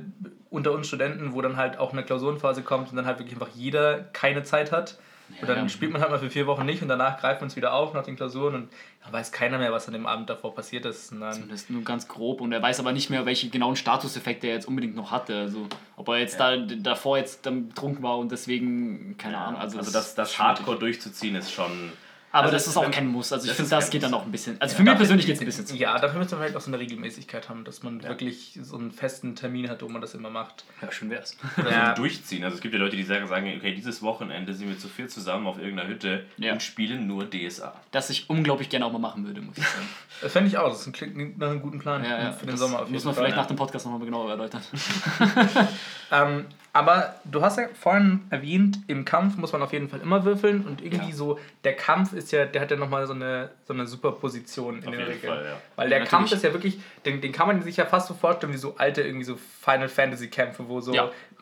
[0.49, 3.53] unter uns Studenten, wo dann halt auch eine Klausurenphase kommt und dann halt wirklich einfach
[3.55, 4.97] jeder keine Zeit hat.
[5.41, 5.69] Und dann ja.
[5.69, 7.93] spielt man halt mal für vier Wochen nicht und danach greift man es wieder auf
[7.93, 8.69] nach den Klausuren und
[9.03, 11.11] dann weiß keiner mehr, was an dem Abend davor passiert ist.
[11.11, 14.47] Und dann, Zumindest nur ganz grob und er weiß aber nicht mehr, welche genauen Statuseffekte
[14.47, 15.39] er jetzt unbedingt noch hatte.
[15.39, 19.61] Also ob er jetzt da davor jetzt dann betrunken war und deswegen, keine Ahnung.
[19.61, 20.47] Also, also das, das schwierig.
[20.47, 21.91] Hardcore durchzuziehen ist schon.
[22.31, 23.33] Aber also das ist auch wenn- kein Muss.
[23.33, 24.19] Also ich finde, das geht dann Muss.
[24.21, 24.61] auch ein bisschen.
[24.61, 25.75] Also für mich persönlich geht es ein bisschen zu.
[25.75, 28.91] Ja, dafür müsste man vielleicht auch so eine Regelmäßigkeit haben, dass man wirklich so einen
[28.91, 30.63] festen Termin hat, wo man das immer macht.
[30.81, 31.35] Ja, schön wär's.
[31.57, 31.95] Oder Ja.
[31.95, 32.43] so durchziehen.
[32.43, 35.07] Also es gibt ja Leute, die sagen, sagen, okay, dieses Wochenende sind wir zu viel
[35.07, 36.53] zusammen auf irgendeiner Hütte Ja.
[36.53, 37.73] und spielen nur DSA.
[37.91, 39.87] Das ich unglaublich gerne auch mal machen würde, muss ich sagen.
[40.21, 42.31] Das fände ich auch, das klingt nach einem guten Plan Ja, ja.
[42.33, 43.23] für den das Sommer auf muss jeden man Fall.
[43.23, 44.61] vielleicht nach dem Podcast nochmal genauer erläutern.
[46.11, 50.23] Ähm, Aber du hast ja vorhin erwähnt, im Kampf muss man auf jeden Fall immer
[50.23, 51.15] würfeln und irgendwie Ja.
[51.15, 54.85] so, der Kampf ist ja, der hat ja nochmal so eine, so eine Superposition in
[54.85, 55.33] Auf den jeden Regeln.
[55.33, 55.57] Fall, ja.
[55.75, 58.13] Weil der Ja, Kampf ist ja wirklich, den, den kann man sich ja fast so
[58.13, 60.93] vorstellen wie so alte irgendwie so Final Fantasy Kämpfe, wo so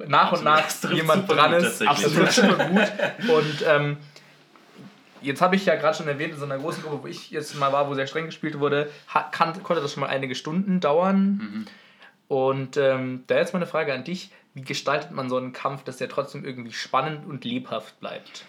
[0.07, 0.63] nach und nach
[0.93, 1.85] jemand super dran ist.
[1.85, 3.29] Absolut super gut.
[3.29, 3.97] Und ähm,
[5.21, 7.53] jetzt habe ich ja gerade schon erwähnt, in so einer großen Gruppe, wo ich jetzt
[7.59, 8.89] mal war, wo sehr streng gespielt wurde,
[9.31, 11.67] kann, konnte das schon mal einige Stunden dauern.
[12.29, 14.31] Und ähm, da jetzt mal eine Frage an dich.
[14.57, 18.43] Wie gestaltet man so einen Kampf, dass der trotzdem irgendwie spannend und lebhaft bleibt?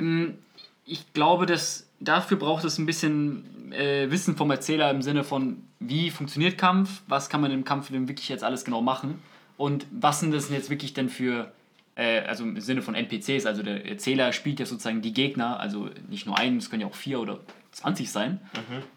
[0.00, 0.38] Ähm,
[0.84, 5.62] Ich glaube, dass dafür braucht es ein bisschen äh, Wissen vom Erzähler im Sinne von,
[5.78, 9.22] wie funktioniert Kampf, was kann man im Kampf denn wirklich jetzt alles genau machen
[9.56, 11.52] und was sind das denn jetzt wirklich denn für,
[11.94, 15.88] äh, also im Sinne von NPCs, also der Erzähler spielt ja sozusagen die Gegner, also
[16.08, 17.38] nicht nur einen, es können ja auch vier oder
[17.72, 18.40] 20 sein.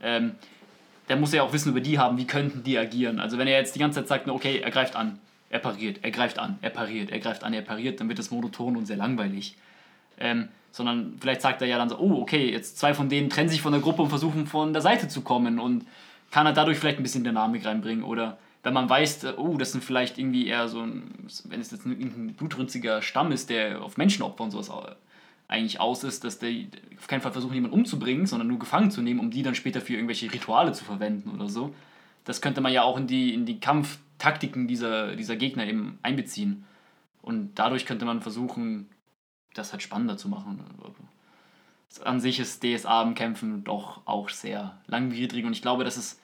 [0.02, 0.32] Ähm,
[1.08, 3.20] der muss ja auch Wissen über die haben, wie könnten die agieren.
[3.20, 5.20] Also wenn er jetzt die ganze Zeit sagt, okay, er greift an,
[5.52, 8.32] er pariert, er greift an, er pariert, er greift an, er pariert, dann wird das
[8.32, 9.56] monoton und sehr langweilig.
[10.18, 13.50] Ähm, sondern vielleicht sagt er ja dann so, oh, okay, jetzt zwei von denen trennen
[13.50, 15.86] sich von der Gruppe und versuchen von der Seite zu kommen und
[16.32, 18.04] kann er dadurch vielleicht ein bisschen Dynamik reinbringen.
[18.04, 21.72] Oder wenn man weiß, äh, oh, das sind vielleicht irgendwie eher so ein, wenn es
[21.72, 24.88] jetzt ein, irgendein blutrünstiger Stamm ist, der auf Menschenopfer und sowas au-
[25.50, 26.52] eigentlich aus ist, dass der
[26.98, 29.82] auf keinen Fall versuchen, jemanden umzubringen, sondern nur gefangen zu nehmen, um die dann später
[29.82, 31.74] für irgendwelche Rituale zu verwenden oder so.
[32.24, 36.66] Das könnte man ja auch in die, in die Kampftaktiken dieser, dieser Gegner eben einbeziehen.
[37.22, 38.90] Und dadurch könnte man versuchen,
[39.54, 40.64] das halt spannender zu machen.
[42.04, 46.22] An sich ist DSA im Kämpfen doch auch sehr langwierig und ich glaube, dass es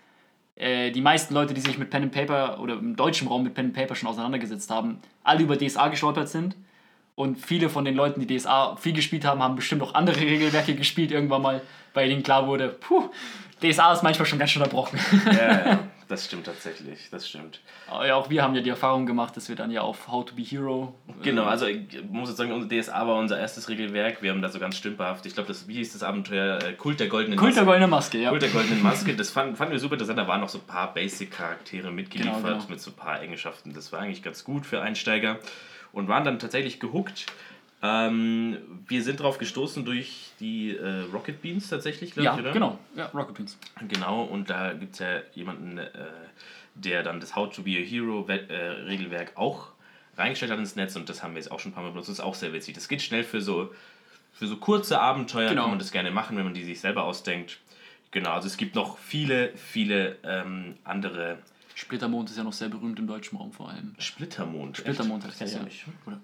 [0.55, 3.53] äh, die meisten Leute, die sich mit Pen and Paper oder im deutschen Raum mit
[3.53, 6.55] Pen and Paper schon auseinandergesetzt haben, alle über DSA gestolpert sind.
[7.15, 10.75] Und viele von den Leuten, die DSA viel gespielt haben, haben bestimmt auch andere Regelwerke
[10.75, 11.62] gespielt irgendwann mal,
[11.93, 13.10] weil ihnen klar wurde, puh,
[13.61, 14.99] DSA ist manchmal schon ganz schön erbrochen.
[15.25, 17.59] Ja, ja, das stimmt tatsächlich, das stimmt.
[17.89, 20.35] Ja, auch wir haben ja die Erfahrung gemacht, dass wir dann ja auf How to
[20.35, 20.93] be Hero.
[21.07, 24.21] äh, Genau, also ich muss jetzt sagen, unser DSA war unser erstes Regelwerk.
[24.21, 26.59] Wir haben da so ganz stümperhaft, ich glaube, das, wie hieß das Abenteuer?
[26.61, 27.65] Äh, Kult der goldenen Kult der Maske.
[27.71, 28.29] goldene Maske, ja.
[28.29, 30.19] Kult der goldenen Maske, das fanden, fanden wir super interessant.
[30.19, 32.65] Da waren noch so ein paar Basic-Charaktere mitgeliefert Genau, genau.
[32.69, 33.73] mit so ein paar Eigenschaften.
[33.73, 35.39] Das war eigentlich ganz gut für Einsteiger
[35.93, 37.25] und waren dann tatsächlich gehuckt.
[37.81, 42.51] Ähm, wir sind drauf gestoßen durch die äh, Rocket Beans tatsächlich, glaube Ja, ich, oder?
[42.51, 42.79] genau.
[42.95, 43.57] Ja, Rocket Beans.
[43.87, 45.89] Genau, und da gibt es ja jemanden, äh,
[46.73, 49.67] der dann das How to be a Hero äh, Regelwerk auch
[50.17, 52.09] reingestellt hat ins Netz und das haben wir jetzt auch schon ein paar Mal benutzt.
[52.09, 52.73] Das ist auch sehr witzig.
[52.73, 53.71] Das geht schnell für so,
[54.33, 55.61] für so kurze Abenteuer, Genau.
[55.63, 57.59] kann man das gerne machen, wenn man die sich selber ausdenkt.
[58.09, 61.37] Genau, also es gibt noch viele, viele ähm, andere
[61.75, 63.93] Splittermond ist ja noch sehr berühmt im deutschen Raum vor allem.
[63.99, 64.77] Splittermond.
[64.77, 65.45] Splittermond ist ja.
[65.45, 65.85] ja nicht.
[66.07, 66.19] Oder?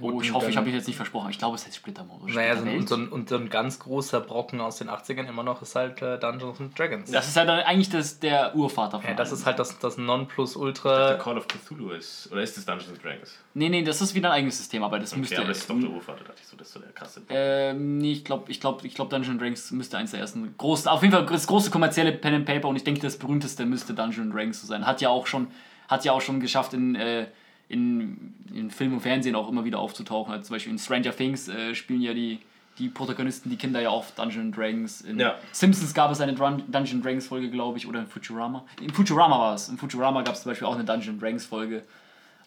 [0.00, 1.30] Oh, ich hoffe, ich habe mich jetzt nicht versprochen.
[1.30, 2.34] Ich glaube, es heißt Splittermond.
[2.34, 5.42] Naja, so, und, so ein, und so ein ganz großer Brocken aus den 80ern immer
[5.42, 7.10] noch ist halt äh, Dungeons and Dragons.
[7.10, 9.38] das ist ja dann eigentlich das, der Urvater von ja, das allem.
[9.40, 11.14] ist halt das, das Der Nonplusultra.
[11.14, 12.28] Call of Cthulhu ist.
[12.32, 13.38] Oder ist das Dungeons and Dragons?
[13.54, 15.38] Nee, nee, das ist wieder ein eigenes System, aber das Okay, müsste.
[15.38, 17.22] aber das ist doch der Urvater, dachte ich so, das ist so der krasse.
[17.28, 20.88] Ähm, nee, ich glaube, ich glaub, ich glaub, Dungeon Dragons müsste eins der ersten großen,
[20.88, 23.94] auf jeden Fall das große kommerzielle Pen and Paper und ich denke, das berühmteste müsste
[23.94, 24.86] Dungeon Dragons so sein.
[24.86, 25.48] Hat ja auch schon,
[25.88, 27.26] hat ja auch schon geschafft, in, äh,
[27.70, 30.32] in, in Film und Fernsehen auch immer wieder aufzutauchen.
[30.32, 32.40] Also zum Beispiel in Stranger Things äh, spielen ja die,
[32.78, 35.00] die Protagonisten, die Kinder ja oft Dungeon Dragons.
[35.02, 35.36] In Ja.
[35.52, 38.64] Simpsons gab es eine Dun Dungeon Dragons Folge, glaube ich, oder in Futurama.
[38.82, 39.68] In Futurama war es.
[39.68, 41.82] In Futurama gab es zum Beispiel auch eine Dungeon Dragons Folge.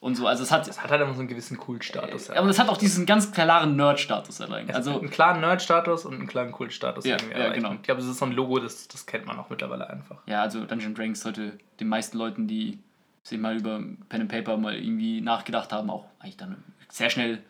[0.01, 2.29] Und so, also es hat, Das hat halt immer so einen gewissen Kultstatus.
[2.29, 4.65] aber es hat auch diesen ganz klaren Nerd-Status erlangt.
[4.69, 7.05] Es hat Also einen klaren Nerd-Status und einen klaren Kultstatus.
[7.05, 7.71] Ja, ja, genau.
[7.75, 10.17] Ich glaube, das ist so ein Logo, das, das kennt man auch mittlerweile einfach.
[10.25, 12.79] Ja, also Dungeon Dragons sollte den meisten Leuten, die
[13.23, 17.41] sich mal über Pen and Paper mal irgendwie nachgedacht haben, auch eigentlich dann sehr schnell,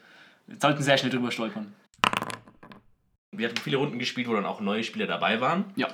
[0.59, 1.73] sollten sehr schnell drüber stolpern.
[3.31, 5.65] Wir hatten viele Runden gespielt, wo dann auch neue Spieler dabei waren.
[5.75, 5.87] Ja.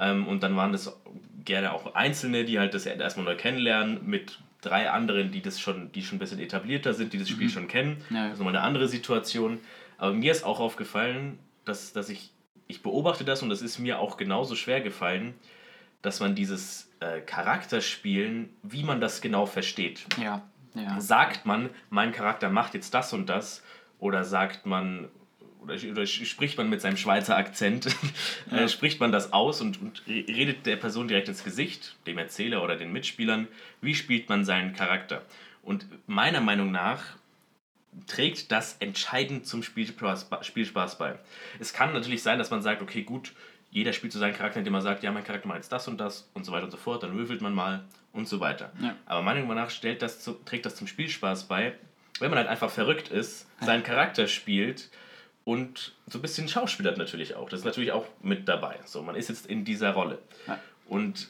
[0.00, 0.98] Ähm, und dann waren das
[1.44, 5.92] gerne auch Einzelne, die halt das erstmal neu kennenlernen, mit drei anderen, die das schon,
[5.92, 8.02] die schon ein bisschen etablierter sind, die das Spiel schon kennen.
[8.08, 8.16] Mhm.
[8.16, 8.24] Ja, ja.
[8.24, 9.60] Das ist nochmal eine andere Situation.
[9.98, 12.32] Aber mir ist auch aufgefallen, dass, dass ich,
[12.66, 15.34] ich beobachte das und das ist mir auch genauso schwer gefallen,
[16.02, 20.06] dass man dieses äh, Charakterspielen, wie man das genau versteht.
[20.20, 20.42] Ja,
[20.74, 21.00] ja.
[21.00, 23.62] Sagt man, mein Charakter macht jetzt das und das,
[23.98, 25.08] oder sagt man,
[25.60, 27.88] oder, oder spricht man mit seinem Schweizer Akzent,
[28.50, 32.62] äh, spricht man das aus und, und redet der Person direkt ins Gesicht, dem Erzähler
[32.62, 33.48] oder den Mitspielern,
[33.80, 35.22] wie spielt man seinen Charakter.
[35.62, 37.02] Und meiner Meinung nach
[38.06, 41.18] trägt das entscheidend zum Spielspaß, Spielspaß bei.
[41.58, 43.32] Es kann natürlich sein, dass man sagt, okay, gut,
[43.70, 45.98] jeder spielt so seinen Charakter, indem man sagt, ja, mein Charakter macht jetzt das und
[45.98, 48.72] das und so weiter und so fort, dann würfelt man mal und so weiter.
[48.80, 48.94] Ja.
[49.06, 51.74] Aber meiner Meinung nach stellt das zu, trägt das zum Spielspaß bei,
[52.18, 54.90] wenn man halt einfach verrückt ist, seinen Charakter spielt
[55.44, 57.48] und so ein bisschen schauspielert natürlich auch.
[57.48, 58.78] Das ist natürlich auch mit dabei.
[58.84, 60.18] So, man ist jetzt in dieser Rolle.
[60.46, 60.58] Ja.
[60.88, 61.28] Und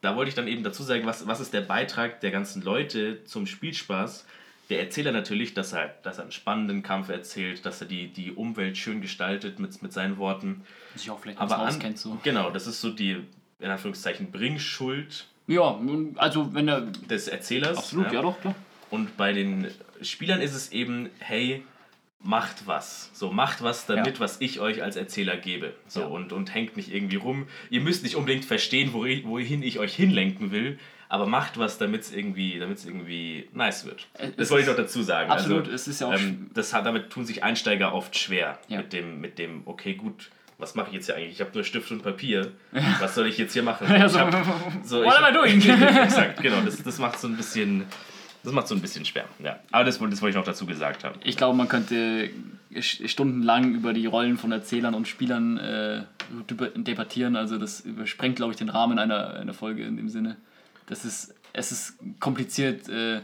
[0.00, 3.24] da wollte ich dann eben dazu sagen, was, was ist der Beitrag der ganzen Leute
[3.24, 4.26] zum Spielspaß,
[4.72, 8.32] der Erzähler natürlich, dass er, dass er einen spannenden Kampf erzählt, dass er die, die
[8.32, 10.62] Umwelt schön gestaltet mit, mit seinen Worten.
[10.96, 12.18] Sich auch vielleicht Aber an, auskennt so.
[12.22, 13.18] genau, das ist so die,
[13.60, 15.78] in Anführungszeichen, Bringschuld Ja,
[16.16, 16.80] also wenn er.
[16.82, 17.76] des Erzählers.
[17.78, 18.54] Absolut, ja, doch, klar.
[18.90, 19.68] Und bei den
[20.00, 21.62] Spielern ist es eben, hey,
[22.20, 23.10] macht was.
[23.14, 24.20] So, macht was damit, Ja.
[24.20, 25.74] was ich euch als Erzähler gebe.
[25.86, 26.06] So, Ja.
[26.06, 27.46] und, und hängt nicht irgendwie rum.
[27.70, 30.78] Ihr müsst nicht unbedingt verstehen, wohin ich euch hinlenken will,
[31.12, 34.06] aber macht was, damit es irgendwie, damit's irgendwie nice wird.
[34.14, 35.30] Es Das wollte ich noch dazu sagen.
[35.30, 38.58] absolut, Also, es ist ja auch ähm, das hat, damit tun sich Einsteiger oft schwer.
[38.68, 38.78] Ja.
[38.78, 40.30] Mit, dem, mit dem, okay, gut.
[40.56, 41.32] Was mache ich jetzt hier eigentlich?
[41.34, 42.52] Ich habe nur Stift und Papier.
[43.00, 43.86] Was soll ich jetzt hier machen?
[43.90, 44.32] Ja, Ich so, hab,
[44.84, 45.78] so, what ich am I doing?
[46.02, 46.60] Exakt, genau.
[46.64, 47.84] Das, das macht so ein bisschen.
[48.44, 49.24] Das macht so ein bisschen schwer.
[49.38, 49.58] Ja.
[49.70, 51.18] Aber das, wollte- das wollte ich noch dazu gesagt haben.
[51.24, 52.30] Ich glaube, man könnte
[52.72, 56.02] st- stundenlang über die Rollen von Erzählern und Spielern äh,
[56.50, 57.36] deba- debattieren.
[57.36, 60.36] Also das übersprengt, glaube ich, den Rahmen einer, einer Folge in dem Sinne.
[60.86, 63.20] Das ist, es ist kompliziert, äh,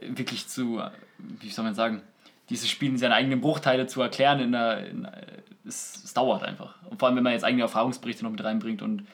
[0.00, 0.82] wirklich zu,
[1.18, 2.02] wie soll man sagen,
[2.50, 4.40] dieses Spiel in seine eigenen Bruchteile zu erklären.
[4.40, 5.26] In einer, in, äh,
[5.66, 6.74] es, es dauert einfach.
[6.88, 9.06] Und vor allem, wenn man jetzt eigene Erfahrungsberichte noch mit reinbringt und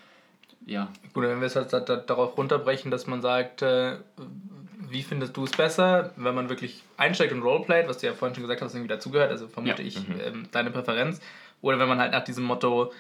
[0.67, 3.97] ja, Gut, wenn wir es halt da, da, darauf runterbrechen, dass man sagt, äh,
[4.89, 8.35] wie findest du es besser, wenn man wirklich einsteigt und roleplayt, was du ja vorhin
[8.35, 9.89] schon gesagt hast, irgendwie dazugehört, also vermute Ja.
[9.89, 11.21] ich ähm, deine Präferenz,
[11.61, 12.93] oder wenn man halt nach diesem Motto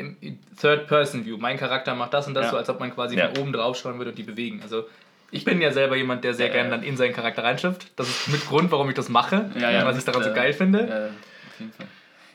[0.00, 2.50] im Third-Person-View, mein Charakter macht das und das, Ja.
[2.52, 3.28] so als ob man quasi Ja.
[3.28, 4.60] von oben drauf schauen würde und die bewegen.
[4.62, 4.84] Also
[5.30, 7.92] ich bin ja selber jemand, der sehr Ja, gerne dann in seinen Charakter reinschifft.
[7.96, 10.80] Das ist mit Grund, warum ich das mache, Ja, was ich daran so geil finde.
[10.88, 11.86] Ja, auf jeden Fall.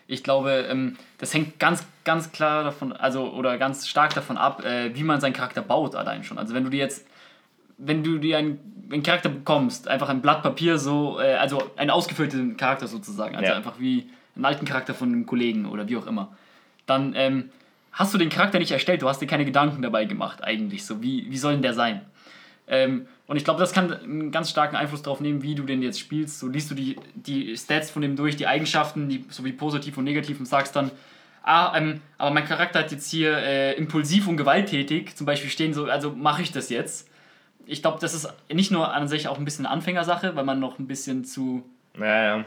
[0.08, 4.63] Ich glaube, ähm, das hängt ganz, ganz klar davon, also oder ganz stark davon ab,
[4.63, 6.38] äh, wie man seinen Charakter baut allein schon.
[6.38, 7.08] Also wenn du dir jetzt,
[7.80, 11.89] wenn du dir einen, einen Charakter bekommst, einfach ein Blatt Papier so, äh, also einen
[11.89, 16.06] ausgefüllten Charakter sozusagen, also einfach wie einen alten Charakter von einem Kollegen oder wie auch
[16.08, 16.36] immer,
[16.86, 17.50] dann ähm,
[17.91, 21.02] hast du den Charakter nicht erstellt, du hast dir keine Gedanken dabei gemacht eigentlich, so
[21.02, 22.02] wie, wie soll denn der sein?
[22.67, 25.82] Ähm, und ich glaube, das kann einen ganz starken Einfluss darauf nehmen, wie du den
[25.82, 26.39] jetzt spielst.
[26.39, 30.04] So liest du die, die Stats von dem durch, die Eigenschaften, die, sowie positiv und
[30.04, 30.91] negativ und sagst dann,
[31.43, 35.74] ah, ähm, aber mein Charakter hat jetzt hier äh, impulsiv und gewalttätig zum Beispiel stehen,
[35.74, 37.10] so, also mache ich das jetzt.
[37.65, 40.60] Ich glaube, das ist nicht nur an sich auch ein bisschen eine Anfängersache, weil man
[40.60, 41.63] noch ein bisschen zu
[41.98, 42.45] Ja, ja.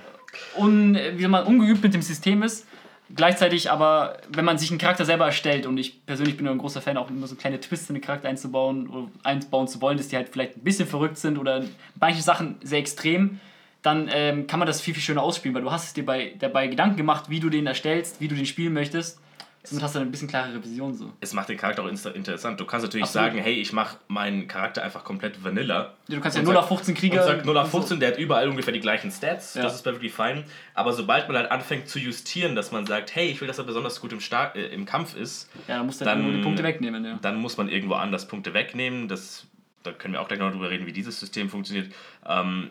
[0.57, 2.68] un, wie man ungeübt mit dem System ist.
[3.15, 6.83] Gleichzeitig aber, wenn man sich einen Charakter selber erstellt, und ich persönlich bin ein großer
[6.83, 10.09] Fan, auch immer so kleine Twists in den Charakter einzubauen oder einbauen zu wollen, dass
[10.09, 11.61] die halt vielleicht ein bisschen verrückt sind oder
[11.97, 13.41] bei manchen Sachen sehr extrem,
[13.81, 16.35] dann ähm, kann man das viel, viel schöner ausspielen, weil du hast es dir bei,
[16.39, 19.21] dabei Gedanken gemacht, wie du den erstellst, wie du den spielen möchtest.
[19.65, 21.13] Somit hast du eine bisschen klarere Vision so.
[21.21, 22.59] Es macht den Charakter auch interessant.
[22.59, 23.29] Du kannst natürlich Absolut.
[23.33, 25.95] sagen, hey, ich mache meinen Charakter einfach komplett Vanilla.
[26.09, 27.21] Du kannst ja Und 0 sag- auf 15 Krieger.
[27.23, 29.63] Und sagt 0 auf 15, der hat überall ungefähr die gleichen Stats, Ja.
[29.63, 30.45] das ist perfectly fine.
[30.75, 33.65] Aber sobald man halt anfängt zu justieren, dass man sagt, hey, ich will, dass er
[33.65, 37.19] besonders gut im, Star äh, im Kampf ist, Ja, Dann- nur die Punkte wegnehmen, ja.
[37.21, 39.09] dann muss man irgendwo anders Punkte wegnehmen.
[39.09, 39.47] Das,
[39.83, 41.93] da können wir auch gleich noch drüber reden, wie dieses System funktioniert.
[42.27, 42.71] Ähm,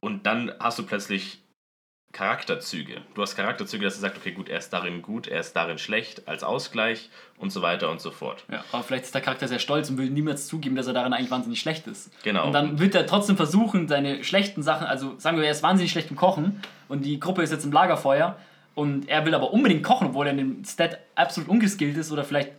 [0.00, 1.40] und dann hast du plötzlich
[2.14, 3.02] Charakterzüge.
[3.14, 5.78] Du hast Charakterzüge, dass du sagst, okay, gut, er ist darin gut, er ist darin
[5.78, 8.44] schlecht, als Ausgleich und so weiter und so fort.
[8.50, 11.12] Ja, aber vielleicht ist der Charakter sehr stolz und will niemals zugeben, dass er darin
[11.12, 12.10] eigentlich wahnsinnig schlecht ist.
[12.22, 12.46] Genau.
[12.46, 15.90] Und dann wird er trotzdem versuchen, seine schlechten Sachen, also sagen wir, er ist wahnsinnig
[15.90, 18.38] schlecht im Kochen und die Gruppe ist jetzt im Lagerfeuer
[18.76, 22.24] und er will aber unbedingt kochen, obwohl er in dem Stat absolut ungeskillt ist oder
[22.24, 22.52] vielleicht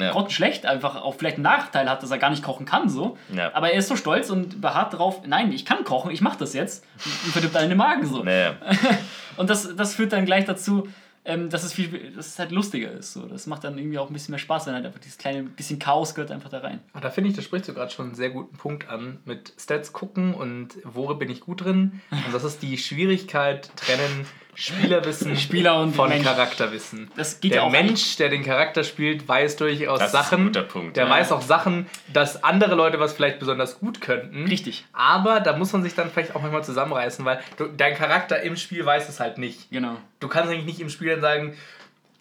[0.00, 0.12] Ja.
[0.12, 3.16] grottenschlecht einfach auch vielleicht einen Nachteil hat, dass er gar nicht kochen kann so.
[3.34, 3.54] Ja.
[3.54, 6.54] Aber er ist so stolz und beharrt darauf, nein, ich kann kochen, ich mache das
[6.54, 6.84] jetzt
[7.24, 8.22] und verdirbt einen den Magen so.
[8.22, 8.54] Naja.
[9.36, 10.88] Und das, das führt dann gleich dazu,
[11.24, 13.12] ähm, dass, es viel, dass es halt lustiger ist.
[13.12, 13.26] So.
[13.26, 15.78] Das macht dann irgendwie auch ein bisschen mehr Spaß, wenn halt einfach dieses kleine bisschen
[15.78, 16.80] Chaos gehört einfach da rein.
[17.00, 19.92] Da finde ich, das sprichst du gerade schon einen sehr guten Punkt an mit Stats
[19.92, 22.00] gucken und wo bin ich gut drin.
[22.10, 24.26] Und das ist die Schwierigkeit trennen
[24.60, 26.24] Spielerwissen Spieler und von Mensch.
[26.24, 27.10] Charakterwissen.
[27.16, 30.22] Das geht der ja auch Mensch, der den Charakter spielt, weiß durchaus Das ist ein
[30.24, 30.44] Sachen.
[30.46, 31.10] guter Punkt, Der ja.
[31.10, 34.46] weiß auch Sachen, dass andere Leute was vielleicht besonders gut könnten.
[34.48, 34.84] Richtig.
[34.92, 38.56] Aber da muss man sich dann vielleicht auch manchmal zusammenreißen, weil du, dein Charakter im
[38.56, 39.70] Spiel weiß es halt nicht.
[39.70, 39.96] Genau.
[40.18, 41.56] Du kannst eigentlich nicht im Spiel dann sagen,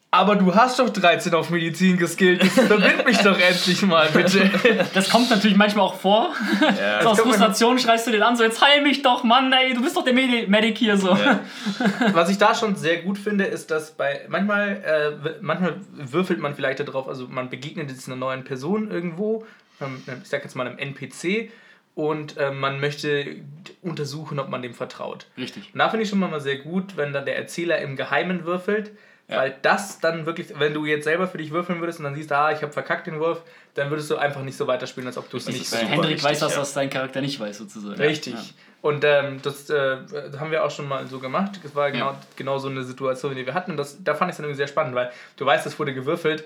[0.10, 4.50] aber du hast doch 13 auf Medizin geskillt, verbind mich doch endlich mal, bitte.
[4.94, 6.34] Das kommt natürlich manchmal auch vor.
[6.62, 7.02] Ja.
[7.04, 9.82] so aus Frustration schreist du den an, so jetzt heil mich doch, Mann, ey, du
[9.82, 11.10] bist doch der Medi Medic hier so.
[11.10, 11.42] Ja.
[12.14, 16.56] Was ich da schon sehr gut finde, ist, dass bei manchmal, äh, manchmal würfelt man
[16.56, 19.46] vielleicht darauf, also man begegnet jetzt einer neuen Person irgendwo,
[19.82, 21.52] ähm, ich sag jetzt mal einem NPC,
[21.96, 23.38] und äh, man möchte
[23.82, 25.26] untersuchen, ob man dem vertraut.
[25.36, 25.72] Richtig.
[25.74, 28.92] Und da finde ich schon mal sehr gut, wenn dann der Erzähler im Geheimen würfelt,
[29.30, 29.38] Ja.
[29.40, 32.32] weil das dann wirklich, wenn du jetzt selber für dich würfeln würdest und dann siehst,
[32.32, 33.42] ah, ich habe verkackt den Wurf,
[33.74, 36.12] dann würdest du einfach nicht so weiterspielen, als ob du es Das nicht super Hendrik
[36.12, 36.62] wichtig, weiß was, ja.
[36.62, 38.00] was sein Charakter nicht weiß, sozusagen.
[38.02, 38.34] Richtig.
[38.36, 38.42] Ja.
[38.82, 39.98] Und ähm, das äh,
[40.40, 41.60] haben wir auch schon mal so gemacht.
[41.62, 42.22] Das war genau, Ja.
[42.38, 43.72] genau so eine Situation, die wir hatten.
[43.72, 45.94] Und das, da fand ich es dann irgendwie sehr spannend, weil du weißt, es wurde
[45.94, 46.46] gewürfelt.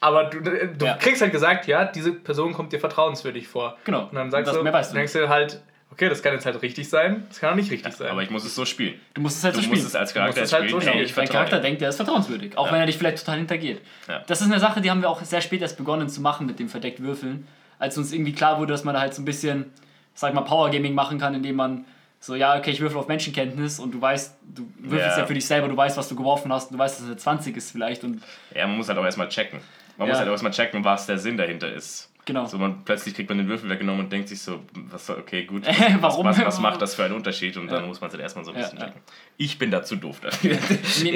[0.00, 0.94] Aber du, du Ja.
[0.94, 3.76] kriegst halt gesagt, ja, diese Person kommt dir vertrauenswürdig vor.
[3.84, 4.04] Genau.
[4.04, 4.96] Und dann sagst das, du, mehr weißt du.
[4.96, 5.60] denkst du halt,
[5.96, 8.08] okay, das kann jetzt halt richtig sein, das kann auch nicht richtig sein.
[8.08, 9.00] Aber ich muss es so spielen.
[9.14, 9.86] Du musst es halt Du so musst spielen.
[9.88, 10.80] es als Du musst Charakter es halt spielen.
[10.80, 11.04] so Hey, spielen.
[11.06, 11.28] ich Dein.
[11.28, 12.72] Charakter denkt, der ist vertrauenswürdig, auch Ja.
[12.72, 13.80] wenn er dich vielleicht total hintergeht.
[14.08, 14.22] Ja.
[14.26, 16.58] Das ist eine Sache, die haben wir auch sehr spät erst begonnen zu machen mit
[16.58, 17.46] dem verdeckt Würfeln.
[17.78, 19.72] Als uns irgendwie klar wurde, dass man da halt so ein bisschen,
[20.14, 21.84] sag mal, Power Gaming machen kann, indem man
[22.20, 25.22] so, ja, okay, ich würfel auf Menschenkenntnis und du weißt, du würfelst Ja.
[25.22, 27.16] ja, für dich selber, du weißt, was du geworfen hast, du weißt, dass es eine
[27.18, 28.22] 20 ist vielleicht und
[28.54, 29.60] Ja, man muss halt auch erstmal checken.
[29.98, 30.12] Man Ja.
[30.12, 32.10] muss halt auch erstmal checken, was der Sinn dahinter ist.
[32.26, 32.44] Genau.
[32.44, 34.60] So, man, plötzlich kriegt man den Würfel weggenommen und denkt sich so,
[34.90, 35.62] was, okay, gut,
[36.00, 36.26] Warum?
[36.26, 37.56] Was, was, macht das für einen Unterschied?
[37.56, 37.86] Und dann Ja.
[37.86, 38.84] muss man es halt erstmal so ein bisschen ja.
[38.88, 39.00] checken.
[39.38, 40.50] Ich bin da zu doof dafür.
[40.52, 40.58] Mir,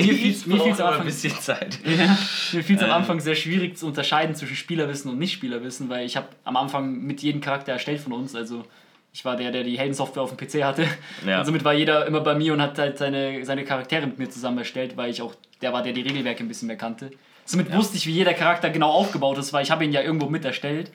[0.02, 1.78] fiel's- brauch fiel's am Anfang- ein bisschen Zeit.
[1.84, 2.16] Ja,
[2.52, 2.94] mir fiel es am Ähm.
[2.94, 7.20] Anfang sehr schwierig zu unterscheiden zwischen Spielerwissen und Nicht-Spielerwissen, weil ich habe am Anfang mit
[7.22, 8.64] jedem Charakter erstellt von uns, also
[9.12, 10.86] ich war der, der die Heldensoftware auf dem PC hatte.
[11.26, 11.40] Ja.
[11.40, 14.30] Und somit war jeder immer bei mir und hat halt seine, seine Charaktere mit mir
[14.30, 17.10] zusammen erstellt, weil ich auch der war, der die Regelwerke ein bisschen mehr kannte.
[17.44, 20.26] Somit wusste ich, wie jeder Charakter genau aufgebaut ist, weil ich habe ihn ja irgendwo
[20.26, 20.92] mit erstellt.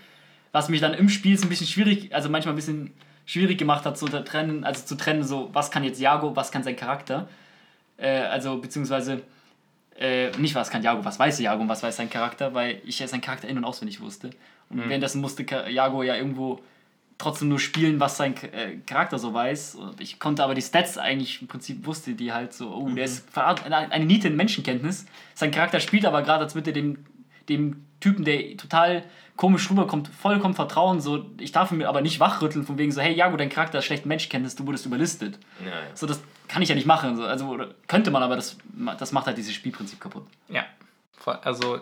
[0.51, 2.93] Was mich dann im Spiel so ein bisschen schwierig, also manchmal ein bisschen
[3.25, 6.63] schwierig gemacht hat zu trennen, also zu trennen, so was kann jetzt Jago, was kann
[6.63, 7.27] sein Charakter.
[7.97, 9.21] Äh, also beziehungsweise
[9.97, 12.99] äh, nicht was kann Jago, was weiß Jago und was weiß sein Charakter, weil ich
[12.99, 14.29] ja seinen Charakter in- und auswendig wusste.
[14.69, 16.60] Und währenddessen musste Jago ja irgendwo
[17.17, 19.78] trotzdem nur spielen, was sein äh, Charakter so weiß.
[19.99, 23.25] Ich konnte aber die Stats eigentlich im Prinzip wusste, die halt so, oh, der ist
[23.36, 25.06] eine Niete in Menschenkenntnis.
[25.34, 27.06] Sein Charakter spielt aber gerade, als würde er dem,
[27.47, 29.04] dem Typen, der total
[29.38, 31.01] komisch rüberkommt, vollkommen vertrauen.
[31.01, 33.78] So, ich darf ihn mir aber nicht wachrütteln, von wegen so, hey Jago, dein Charakter
[33.78, 35.39] hat schlechte Menschenkenntnis, du wurdest überlistet.
[35.60, 35.73] Ja, ja.
[35.93, 37.15] So, das kann ich ja nicht machen.
[37.15, 38.58] So, also, könnte man, aber das,
[38.97, 40.25] das macht halt dieses Spielprinzip kaputt.
[40.49, 40.65] Ja.
[41.41, 41.82] Also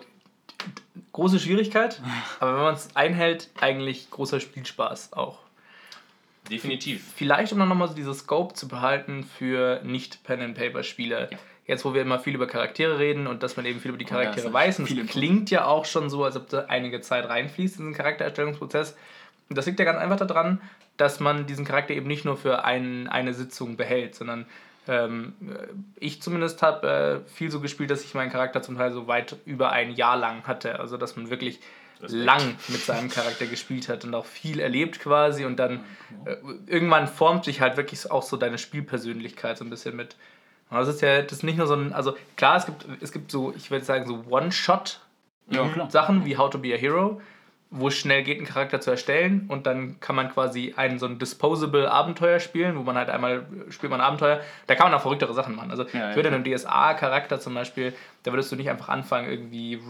[1.12, 2.00] große Schwierigkeit,
[2.40, 5.38] aber wenn man es einhält, eigentlich großer Spielspaß auch.
[6.50, 7.02] Definitiv.
[7.16, 11.28] Vielleicht, um dann nochmal so dieses Scope zu behalten für Nicht-Pen-and-Paper-Spiele.
[11.30, 11.38] Ja.
[11.66, 14.04] Jetzt, wo wir immer viel über Charaktere reden und dass man eben viel über die
[14.04, 14.78] Oh ja, Charaktere ist weiß.
[14.80, 17.94] Und es klingt ja auch schon so, als ob da einige Zeit reinfließt in diesen
[17.94, 18.94] Charaktererstellungsprozess.
[19.48, 20.60] Und das liegt ja ganz einfach daran,
[20.98, 24.44] dass man diesen Charakter eben nicht nur für ein, eine Sitzung behält, sondern
[24.86, 25.34] ähm,
[25.98, 29.36] ich zumindest habe äh, viel so gespielt, dass ich meinen Charakter zum Teil so weit
[29.46, 30.78] über ein Jahr lang hatte.
[30.78, 31.60] Also, dass man wirklich
[32.00, 32.24] Respekt.
[32.24, 35.84] lang mit seinem Charakter gespielt hat und auch viel erlebt quasi und dann
[36.24, 40.16] äh, irgendwann formt sich halt wirklich auch so deine Spielpersönlichkeit so ein bisschen mit.
[40.70, 43.12] Und das ist ja das ist nicht nur so ein, also klar, es gibt, es
[43.12, 45.00] gibt so, ich würde sagen, so One-Shot
[45.50, 45.68] Ja,
[46.24, 47.20] wie How to be a Hero,
[47.76, 51.06] wo es schnell geht, einen Charakter zu erstellen und dann kann man quasi ein so
[51.06, 55.02] ein disposable Abenteuer spielen, wo man halt einmal spielt man Abenteuer, da kann man auch
[55.02, 55.72] verrücktere Sachen machen.
[55.72, 59.28] Also Ja, ich würde ja, einem DSA-Charakter zum Beispiel, da würdest du nicht einfach anfangen,
[59.28, 59.80] irgendwie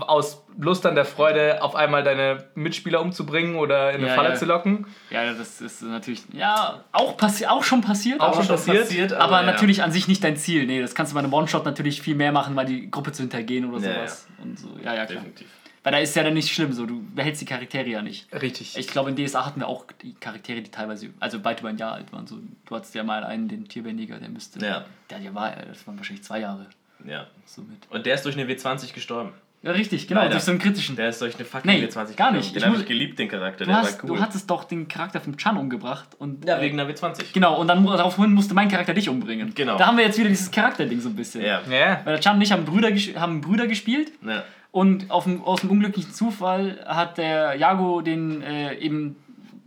[0.00, 4.30] aus Lust an der Freude auf einmal deine Mitspieler umzubringen oder in eine Ja, Falle
[4.30, 4.34] ja.
[4.34, 4.86] zu locken.
[5.10, 8.20] Ja, das ist natürlich, ja, auch, passi auch schon passiert.
[8.20, 9.46] Auch schon passiert, aber ja.
[9.46, 10.66] natürlich an sich nicht dein Ziel.
[10.66, 13.22] Nee, das kannst du bei einem One-Shot natürlich viel mehr machen, weil die Gruppe zu
[13.22, 14.28] hintergehen oder sowas.
[14.42, 14.68] Und so.
[14.84, 15.22] Ja, ja, klar.
[15.22, 15.48] Definitiv.
[15.88, 18.30] Weil da ist ja dann nicht schlimm, so, du behältst die Charaktere ja nicht.
[18.42, 18.76] Richtig.
[18.76, 21.78] Ich glaube, in DSA hatten wir auch die Charaktere, die teilweise, also weit über ein
[21.78, 22.26] Jahr alt waren.
[22.26, 24.62] So, du hattest ja mal einen, den Tierbändiger, der müsste.
[24.62, 24.84] Ja.
[25.08, 26.66] Der, der war, das waren wahrscheinlich zwei Jahre.
[27.06, 27.26] Ja.
[27.46, 27.78] So mit.
[27.88, 29.32] Und der ist durch eine W20 gestorben.
[29.62, 30.32] Ja, richtig, genau, Leider.
[30.32, 30.94] durch so einen kritischen.
[30.94, 32.36] Der ist durch eine fucking Nee, W20 gar gestorben.
[32.36, 32.54] nicht.
[32.54, 33.64] Den Ich habe ich geliebt, den Charakter.
[33.64, 34.16] du, der hast, war cool.
[34.18, 36.08] du hattest doch den Charakter vom Chan umgebracht.
[36.18, 37.32] Und, ja, äh, wegen einer W20.
[37.32, 39.54] Genau, und dann daraufhin musste mein Charakter dich umbringen.
[39.54, 39.78] Genau.
[39.78, 41.42] Da haben wir jetzt wieder dieses Charakterding so ein bisschen.
[41.42, 41.62] Ja.
[41.68, 42.02] ja.
[42.04, 44.44] Weil der Chan und ich haben Brüder, haben Brüder gespielt ja.
[44.78, 49.16] Und auf dem, aus dem unglücklichen Zufall hat der Jago den äh, eben,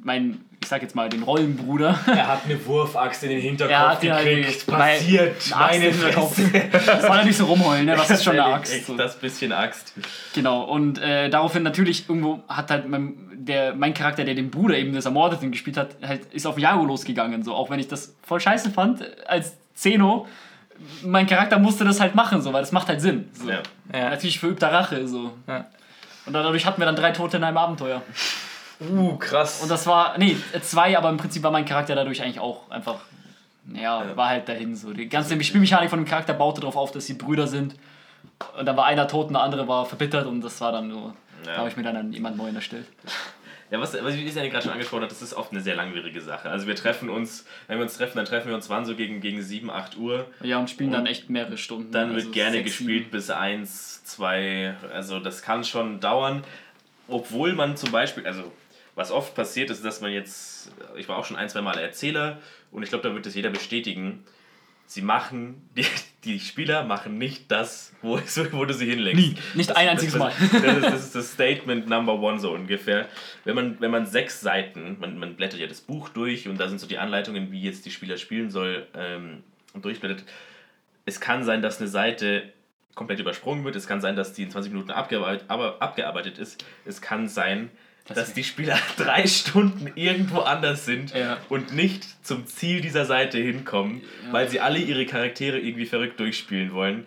[0.03, 1.99] mein, ich sag jetzt mal, den Rollenbruder.
[2.07, 4.67] Er hat eine Wurfaxt in den Hinterkopf Er hat ja gekriegt.
[4.67, 5.35] die- Passiert.
[5.57, 6.39] Meine Kopf.
[6.85, 7.97] Das soll ja nicht so rumheulen, ne?
[7.97, 8.85] Was ist schon eine Axt?
[8.85, 8.95] So.
[8.95, 9.93] das bisschen Axt.
[10.33, 14.77] Genau, und äh, daraufhin natürlich irgendwo hat halt mein, der, mein Charakter, der den Bruder
[14.77, 17.43] eben des Ermordeten gespielt hat, halt, ist auf Jago losgegangen.
[17.43, 17.53] So.
[17.55, 20.27] Auch wenn ich das voll scheiße fand als Zeno,
[21.03, 23.29] mein Charakter musste das halt machen, so, weil das macht halt Sinn.
[23.33, 23.49] So.
[23.49, 23.61] Ja.
[23.93, 24.09] Ja.
[24.09, 25.07] Natürlich verübter Rache.
[25.07, 25.33] So.
[25.47, 25.65] Ja.
[26.25, 28.01] Und dadurch hatten wir dann drei Tote in einem Abenteuer.
[28.79, 29.61] Uh, krass.
[29.61, 32.95] Und das war, nee, zwei, aber im Prinzip war mein Charakter dadurch eigentlich auch einfach,
[33.73, 34.91] ja, war halt dahin so.
[34.91, 37.75] Die ganze Spielmechanik von dem Charakter baute darauf auf, dass sie Brüder sind.
[38.57, 41.13] Und dann war einer tot und der andere war verbittert und das war dann so.
[41.45, 41.53] Ja.
[41.53, 42.87] Da habe ich mir dann an jemand neuen erstellt.
[43.71, 46.19] Ja, was, was ich ja gerade schon angesprochen hat, das ist oft eine sehr langwierige
[46.19, 46.49] Sache.
[46.49, 49.21] Also wir treffen uns, wenn wir uns treffen, dann treffen wir uns wann so gegen,
[49.21, 50.27] gegen 7, 8 Uhr.
[50.41, 51.89] Ja, und spielen Und dann echt mehrere Stunden.
[51.91, 53.11] Dann Also wird gerne sechs, gespielt sieben.
[53.11, 56.43] bis 1, 2, also das kann schon dauern.
[57.07, 58.51] Obwohl man zum Beispiel, also
[58.95, 62.39] was oft passiert ist, dass man jetzt, ich war auch schon ein, zwei Mal Erzähler
[62.71, 64.25] und ich glaube, da wird es jeder bestätigen,
[64.91, 65.85] sie machen, die,
[66.25, 69.17] die Spieler machen nicht das, wo, es, wo du sie hinlegst.
[69.21, 69.35] Nie.
[69.53, 70.31] Nicht Das- ein das- einziges das, Mal.
[70.61, 73.07] Das ist, das ist das Statement Number One so ungefähr.
[73.45, 76.67] Wenn man, wenn man sechs Seiten, man, man blättert ja das Buch durch und da
[76.67, 80.25] sind so die Anleitungen, wie jetzt die Spieler spielen soll, ähm, durchblättert.
[81.05, 82.51] Es kann sein, dass eine Seite
[82.93, 83.77] komplett übersprungen wird.
[83.77, 86.65] Es kann sein, dass die in 20 Minuten abgearbeitet, aber abgearbeitet ist.
[86.83, 87.69] Es kann sein,
[88.07, 91.37] Das dass die Spieler drei Stunden irgendwo anders sind Ja.
[91.49, 96.73] und nicht zum Ziel dieser Seite hinkommen, weil sie alle ihre Charaktere irgendwie verrückt durchspielen
[96.73, 97.05] wollen.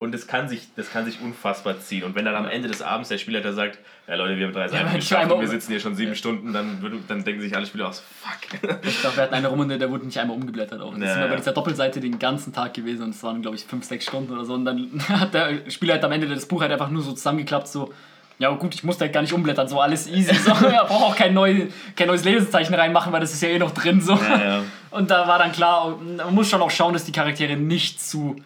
[0.00, 2.04] Und das kann sich, das kann sich unfassbar ziehen.
[2.04, 4.68] Und wenn dann am Ende des Abends der Spielleiter sagt, ja Leute, wir haben drei
[4.68, 7.56] Seiten ich geschafft und wir sitzen hier schon sieben Stunden, dann, würde- dann denken sich
[7.56, 8.60] alle Spieler aus, fuck.
[8.84, 10.80] Ich glaube, wir hatten eine Runde, der wurde nicht einmal umgeblättert.
[10.80, 10.92] Auch.
[10.92, 11.40] Das Ja, sind wir bei ja.
[11.40, 14.44] dieser Doppelseite den ganzen Tag gewesen und es waren, glaube ich, fünf, sechs Stunden oder
[14.44, 14.54] so.
[14.54, 17.66] Und dann hat der Spieler halt am Ende das Buch halt einfach nur so zusammengeklappt,
[17.66, 17.92] so,
[18.38, 20.34] ja gut, ich musste halt gar nicht umblättern, so alles easy.
[20.34, 21.66] So, ja, brauche auch kein, neu,
[21.96, 24.00] kein neues Lesezeichen reinmachen, weil das ist ja eh noch drin.
[24.00, 24.14] So.
[24.14, 24.62] Ja, ja.
[24.90, 28.36] Und da war dann klar, man muss schon auch schauen, dass die Charaktere nicht zu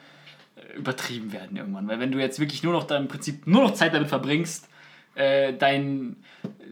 [0.57, 1.87] äh, übertrieben werden irgendwann.
[1.89, 4.69] Weil wenn du jetzt wirklich nur noch da im Prinzip nur noch Zeit damit verbringst,
[5.15, 6.17] äh, dein,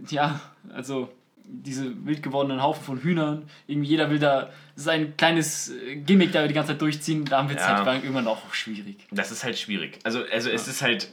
[0.08, 0.40] ja,
[0.74, 1.10] also
[1.52, 6.46] diese wild gewordenen Haufen von Hühnern, irgendwie jeder will da sein kleines äh, Gimmick da
[6.46, 7.84] die ganze Zeit durchziehen, da wird es Ja.
[7.84, 9.06] halt irgendwann auch schwierig.
[9.10, 9.98] Das ist halt schwierig.
[10.04, 11.12] Also, also es ist halt,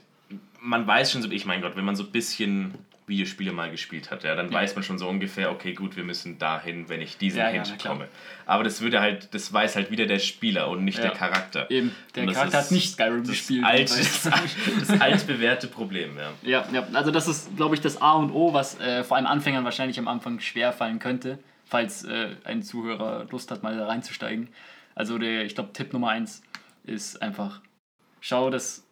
[0.67, 2.73] man weiß schon so, ich mein Gott, wenn man so ein bisschen
[3.07, 6.37] Videospiele mal gespielt hat, ja, dann weiß man schon so ungefähr, okay, gut, wir müssen
[6.39, 7.93] dahin, wenn ich diesen Ja, ja, Hint klar.
[7.93, 8.07] komme.
[8.45, 11.05] Aber das würde halt, das weiß halt wieder der Spieler und nicht Ja.
[11.05, 11.71] der Charakter.
[11.71, 13.63] Eben, der Charakter ist hat nicht Skyrim das gespielt.
[13.63, 14.23] Alt, das,
[14.89, 16.33] das altbewährte Problem, ja.
[16.41, 19.25] Ja, ja, also das ist, glaube ich, das A und O, was äh, vor allem
[19.25, 23.87] Anfängern wahrscheinlich am Anfang schwer fallen könnte, falls äh, ein Zuhörer Lust hat, mal da
[23.87, 24.49] reinzusteigen.
[24.95, 26.41] Also der, ich glaube, Tipp Nummer eins
[26.83, 27.61] ist einfach,
[28.19, 28.83] schau das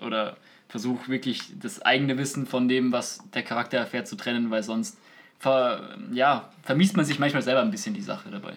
[0.00, 0.36] oder
[0.74, 4.98] versuch wirklich das eigene Wissen von dem, was der Charakter erfährt, zu trennen, weil sonst
[5.38, 8.54] ver, ja, vermisst man sich manchmal selber ein bisschen die Sache dabei.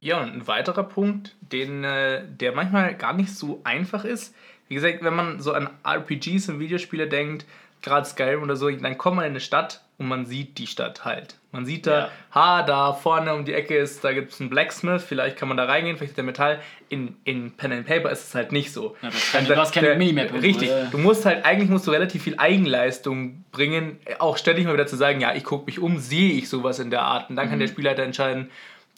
[0.00, 4.34] Ja, und ein weiterer Punkt, den, äh, der manchmal gar nicht so einfach ist.
[4.68, 7.46] Wie gesagt, wenn man so an RPGs und Videospiele denkt,
[7.82, 11.04] gerade Skyrim oder so, dann kommt man in eine Stadt und man sieht die Stadt
[11.04, 11.36] halt.
[11.50, 12.10] Man sieht da, Ja.
[12.34, 15.56] ha, da vorne um die Ecke ist, da gibt es einen Blacksmith, vielleicht kann man
[15.56, 16.60] da reingehen, vielleicht ist der Metall.
[16.90, 18.96] In, in Pen and Paper ist es halt nicht so.
[19.02, 20.68] Ja, du hast keine- du hast keine Minimap Richtig.
[20.68, 20.84] ja.
[20.86, 24.96] Du musst halt, eigentlich musst du relativ viel Eigenleistung bringen, auch ständig mal wieder zu
[24.96, 27.30] sagen, ja, ich gucke mich um, sehe ich sowas in der Art.
[27.30, 27.50] Und dann Mhm.
[27.50, 28.50] kann der Spielleiter entscheiden,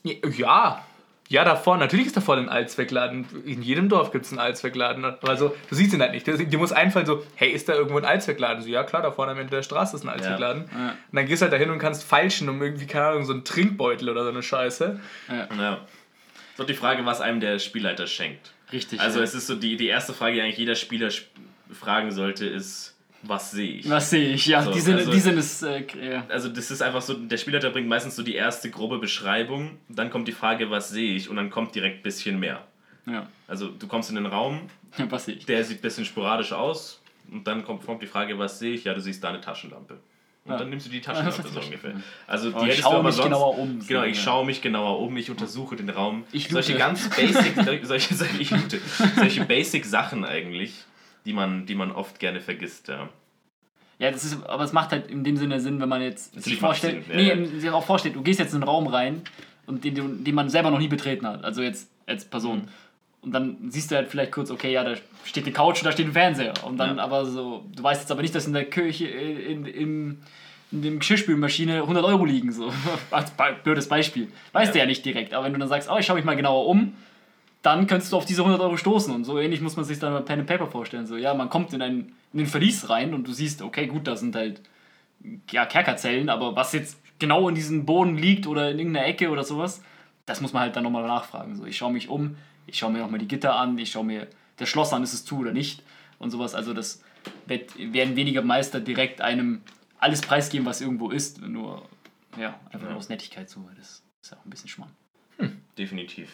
[0.03, 0.85] ja,
[1.33, 3.25] ja, da vorne, natürlich ist da vorne ein Allzweckladen.
[3.47, 5.05] In jedem Dorf gibt es einen Allzweckladen.
[5.05, 6.27] Aber so, du siehst ihn halt nicht.
[6.27, 8.63] Dir muss einfallen so, hey, ist da irgendwo ein Allzweckladen?
[8.65, 10.69] So, ja klar, da vorne am Ende der Straße ist ein Allzweckladen.
[10.73, 10.89] Ja.
[10.89, 13.45] Und dann gehst du halt dahin und kannst feilschen um irgendwie, keine Ahnung, so einen
[13.45, 14.99] Trinkbeutel oder so eine Scheiße.
[15.29, 15.79] ja.
[16.57, 18.53] So die Frage, was einem der Spielleiter schenkt.
[18.73, 19.01] Richtig.
[19.01, 19.25] Also ja.
[19.25, 21.31] es ist so, die, die erste Frage, die eigentlich jeder Spieler sp-
[21.73, 23.89] fragen sollte, ist, was sehe ich?
[23.91, 24.47] was sehe ich?
[24.47, 25.63] Ja, So, die sind, also- die sind es.
[25.63, 26.25] Äh, ja.
[26.29, 30.11] Also das ist einfach so, der Spielleiter bringt meistens so die erste grobe Beschreibung, dann
[30.11, 32.65] kommt die Frage, was sehe ich und dann kommt direkt ein bisschen mehr.
[33.07, 33.27] Ja.
[33.49, 34.61] Also du kommst in den Raum,
[35.09, 35.47] was sehe ich?
[35.47, 37.01] der sieht ein bisschen sporadisch aus
[37.31, 38.85] und dann kommt, kommt die Frage, was sehe ich?
[38.85, 39.99] Ja, du siehst da eine Taschenlampe.
[40.45, 40.59] Und Ja.
[40.59, 41.93] dann nimmst du die Taschenlampe so ungefähr.
[42.27, 43.87] Also die Aber ich schaue mich sonst, genauer um.
[43.87, 44.23] Genau, ich Ja.
[44.23, 46.25] schaue mich genauer um, ich untersuche den Raum.
[46.33, 46.85] Ich solche loote.
[46.85, 47.55] ganz basic,
[47.87, 48.59] solche, solche,
[49.17, 50.73] solche basic Sachen eigentlich,
[51.31, 52.89] die man, die man oft gerne vergisst.
[52.89, 53.09] Ja.
[54.01, 56.37] Ja, das ist, aber es macht halt in dem Sinne Sinn, wenn man jetzt sich
[56.37, 57.35] Natürlich macht vorstellt, Sinn, nee, ja.
[57.35, 59.23] im- sich auch vorstellt, du gehst jetzt in einen Raum rein
[59.67, 62.59] und den, den man selber noch nie betreten hat, also jetzt als Person.
[62.63, 62.69] Mhm.
[63.23, 65.93] Und dann siehst du halt vielleicht kurz, okay, ja, da steht eine Couch und da
[65.93, 66.55] steht ein Fernseher.
[66.65, 67.05] Und dann Ja.
[67.05, 70.19] aber so, du weißt jetzt aber nicht, dass in der Küche, äh, in, in,
[70.73, 72.73] in dem Geschirrspülmaschine 100 Euro liegen, so.
[73.11, 73.31] Als
[73.63, 74.29] blödes Beispiel.
[74.53, 74.73] Weißt Ja.
[74.73, 76.67] du ja nicht direkt, aber wenn du dann sagst, oh, ich schaue mich mal genauer
[76.67, 76.95] um,
[77.63, 79.15] dann könntest du auf diese 100 Euro stoßen.
[79.15, 81.07] Und so ähnlich muss man sich dann bei Pen and Paper vorstellen.
[81.07, 84.07] So, ja, man kommt in, ein, in den Verlies rein und du siehst, okay, gut,
[84.07, 84.63] da sind halt
[85.51, 89.45] ja, Kerkerzellen, aber was jetzt genau in diesem Boden liegt oder in irgendeiner Ecke oder
[89.45, 89.83] sowas,
[90.25, 91.57] das muss man halt dann nochmal nachfragen.
[91.57, 92.37] So, ich schaue mich um,
[92.67, 95.25] ich schaue mir nochmal die Gitter an, ich schaue mir das Schloss an, ist es
[95.27, 95.83] zu oder nicht
[96.19, 96.55] und sowas.
[96.55, 97.03] Also das
[97.47, 99.61] wird, werden weniger Meister direkt einem
[99.99, 101.83] alles preisgeben, was irgendwo ist, nur
[102.39, 102.97] ja, einfach Ja.
[102.97, 103.67] aus Nettigkeit so.
[103.67, 104.93] weil Das ist ja auch ein bisschen Schmarrn.
[105.77, 106.31] Definitiv.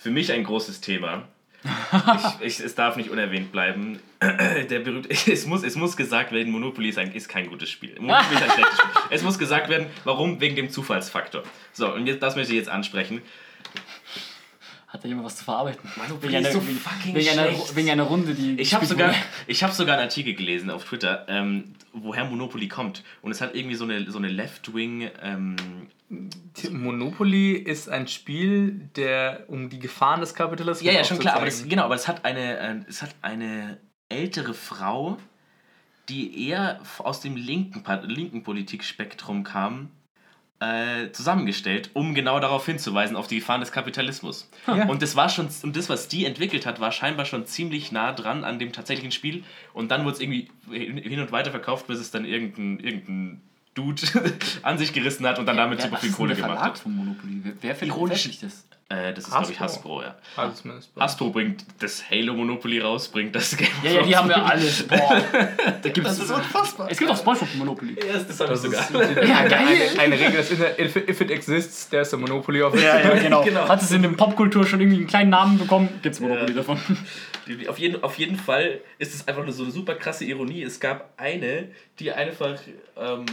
[0.00, 1.28] Für mich ein großes Thema.
[2.40, 4.00] ich, ich, es darf nicht unerwähnt bleiben.
[4.22, 7.96] Der berühmte, es, muss, es muss gesagt werden, Monopoly ist, ein, ist kein gutes Spiel.
[8.00, 8.90] Monopoly ist ein schlechtes Spiel.
[9.10, 10.40] Es muss gesagt werden, warum?
[10.40, 11.42] Wegen dem Zufallsfaktor.
[11.74, 13.20] So, und jetzt, das möchte ich jetzt ansprechen.
[15.00, 15.88] Hat da jemand was zu verarbeiten?
[15.96, 18.60] Monopoly wegen, einer, so fucking wegen, einer, wegen einer Runde, die.
[18.60, 19.14] Ich habe sogar,
[19.46, 23.02] ich hab sogar einen Artikel gelesen auf Twitter, ähm, woher Monopoly kommt.
[23.22, 25.10] Und es hat irgendwie so eine, so eine Left-Wing...
[25.22, 25.56] Ähm,
[26.70, 31.46] Monopoly ist ein Spiel, der um die Gefahren des Kapitalismus Ja, ja, schon klar, aber
[31.46, 33.78] das, genau, aber es hat eine, äh, es hat eine
[34.10, 35.16] ältere Frau,
[36.10, 39.92] die eher aus dem linken, linken Politikspektrum kam,
[40.60, 44.48] äh, zusammengestellt, um genau darauf hinzuweisen, auf die Gefahren des Kapitalismus.
[44.66, 44.86] Ja.
[44.88, 48.12] Und das war schon, und das, was die entwickelt hat, war scheinbar schon ziemlich nah
[48.12, 49.42] dran an dem tatsächlichen Spiel.
[49.72, 53.40] Und dann wurde es irgendwie hin und weiter verkauft, bis es dann irgendein, irgendein
[53.74, 54.02] Dude
[54.62, 56.78] an sich gerissen hat und dann damit Wer- super viel Kohle gemacht hat.
[56.78, 57.40] von Monopoly?
[57.42, 58.66] Wer, wer Ironisch- veröffentlicht das?
[58.90, 60.02] Äh, das ist, glaube ich, Hasbro.
[60.02, 60.16] Ja.
[60.36, 60.90] Also zumindest.
[60.98, 64.82] Hasbro bringt das Halo Monopoly raus, bringt das Game Ja, ja, die haben ja alles.
[64.88, 65.22] Boah.
[65.80, 66.88] Da gibt's, Das ist unfassbar.
[66.90, 67.94] Es gibt auch Spongebob Monopoly.
[67.94, 69.24] Ja, das habe Das ist sogar.
[69.24, 69.64] Ja, geil.
[69.96, 72.82] Eine, eine Regel, das Internet, if, if it exists, there's a Monopoly of it.
[72.82, 73.44] Ja, ja, genau.
[73.50, 73.68] Genau.
[73.68, 75.88] Hat es in der Popkultur schon irgendwie einen kleinen Namen bekommen?
[76.02, 76.56] Gibt's Monopoly Ja.
[76.56, 76.80] davon.
[77.68, 80.62] Auf jeden, auf jeden Fall ist es einfach nur so eine super krasse Ironie.
[80.64, 81.68] Es gab eine,
[82.00, 82.58] die einfach
[82.96, 83.24] ähm,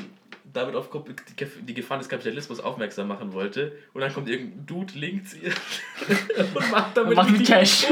[0.54, 3.74] damit auf die Gef- die Gefahren des Kapitalismus aufmerksam machen wollte.
[3.94, 5.42] Und dann kommt irgendein Dude, linkt sie
[6.56, 7.86] und macht damit Macht mit richtig- Cash.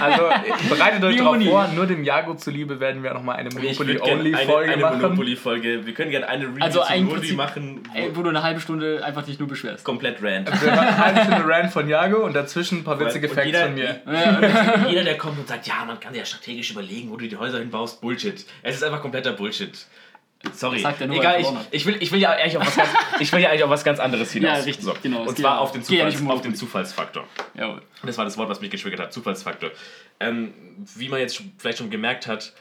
[0.00, 0.24] Also
[0.68, 4.82] bereitet euch darauf vor, nur dem Jago zuliebe werden wir nochmal eine Monopoly-Only-Folge eine, eine
[4.82, 5.00] machen.
[5.02, 5.86] Monopoly-Folge.
[5.86, 7.80] Wir können gerne eine Review Also zu ein Monopoly Prinzip- machen,
[8.12, 9.84] wo wo du eine halbe Stunde einfach dich nur beschwerst.
[9.84, 10.50] komplett rant.
[10.62, 13.62] Wir machen eine Stunde Rant von Jago und dazwischen ein paar witzige Und Facts jeder-
[13.66, 14.00] von mir.
[14.88, 17.58] Jeder, der kommt und sagt, ja, man kann ja strategisch überlegen, wo du die Häuser
[17.58, 18.44] hinbaust, Bullshit.
[18.62, 19.86] Es ist einfach kompletter Bullshit.
[20.52, 20.78] Sorry.
[20.80, 22.88] Sagt er nur, Egal, ich, ich, will, ich will ja eigentlich auf was ganz,
[23.20, 24.58] ich will ja eigentlich auf was ganz anderes hinaus.
[24.58, 25.22] Ja, richtig, genau.
[25.22, 26.54] Es Und zwar ja- auf den, ja Zufalls, nicht um auf den.
[26.54, 27.24] Zufallsfaktor.
[27.54, 27.82] Jawohl.
[28.04, 29.70] Das war das Wort, was mich getriggert hat, Zufallsfaktor.
[30.20, 30.52] Ähm,
[30.94, 32.52] wie man jetzt vielleicht schon gemerkt hat,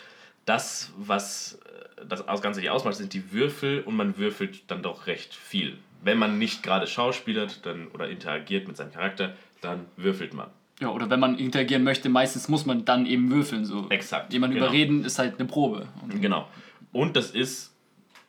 [0.45, 1.59] das, was
[1.99, 5.77] äh, das Ganze hier ausmacht, sind die Würfel und man würfelt dann doch recht viel.
[6.03, 10.47] Wenn man nicht gerade schauspielert dann, oder interagiert mit seinem Charakter, dann würfelt man.
[10.81, 13.65] Ja, oder wenn man interagieren möchte, meistens muss man dann eben würfeln.
[13.65, 13.87] So.
[13.89, 14.65] Exakt, Jemand genau.
[14.65, 15.87] überreden ist halt eine Probe.
[16.03, 16.47] Und Genau.
[16.95, 17.73] Und das ist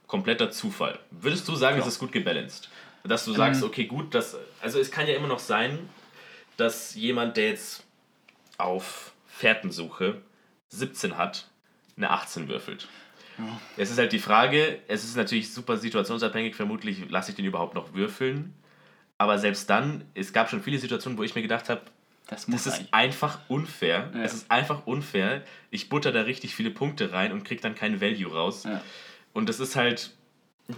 [0.09, 0.99] kompletter Zufall.
[1.13, 2.69] Würdest du sagen, das ist gut gebalanced?
[3.05, 3.69] Dass du sagst, Ähm.
[3.69, 5.89] okay, gut, das, also es kann ja immer noch sein,
[6.57, 7.85] dass jemand, der jetzt
[8.59, 10.21] auf Fährtensuche
[10.71, 11.49] 17 hat,
[11.97, 12.89] eine 18 würfelt.
[13.77, 17.75] Es ist halt die Frage, es ist natürlich super situationsabhängig, vermutlich lasse ich den überhaupt
[17.75, 18.53] noch würfeln.
[19.17, 21.83] Aber selbst dann, es gab schon viele Situationen, wo ich mir gedacht habe,
[22.29, 22.95] das muss das ist eigentlich.
[22.95, 24.11] einfach unfair.
[24.15, 24.23] Ja.
[24.23, 25.43] Es ist einfach unfair.
[25.71, 28.65] Ich butter da richtig viele Punkte rein und krieg dann keinen Value raus.
[28.65, 28.81] Ja.
[29.33, 30.11] Und das ist halt.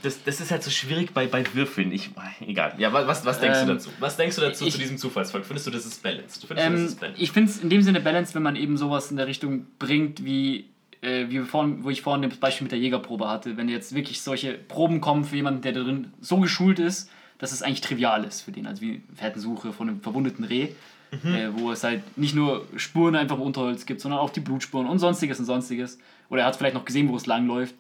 [0.03, 1.91] Das, das ist halt so schwierig bei, bei Würfeln.
[1.93, 2.11] Ich,
[2.47, 2.75] egal.
[2.77, 3.91] Ja, wa- was, was denkst du Ähm, dazu?
[4.01, 5.43] Was denkst du dazu ich- zu diesem Zufallsfall?
[5.43, 6.45] Findest du, das ist balanced?
[6.47, 7.23] Findest du, das Ähm, ist balanced?
[7.23, 10.23] ich finde es in dem Sinne balanced, wenn man eben sowas in der Richtung bringt,
[10.23, 10.69] wie,
[11.01, 13.57] äh, wie vorhin, wo ich vorhin das Beispiel mit der Jägerprobe hatte.
[13.57, 17.63] Wenn jetzt wirklich solche Proben kommen für jemanden, der darin so geschult ist, dass es
[17.63, 18.67] eigentlich trivial ist für den.
[18.67, 20.69] Also wie Fährtensuche von einem verwundeten Reh,
[21.13, 24.87] äh, wo es halt nicht nur Spuren einfach im Unterholz gibt, sondern auch die Blutspuren
[24.87, 25.99] und sonstiges und sonstiges.
[26.29, 27.75] Oder er hat vielleicht noch gesehen, wo es langläuft,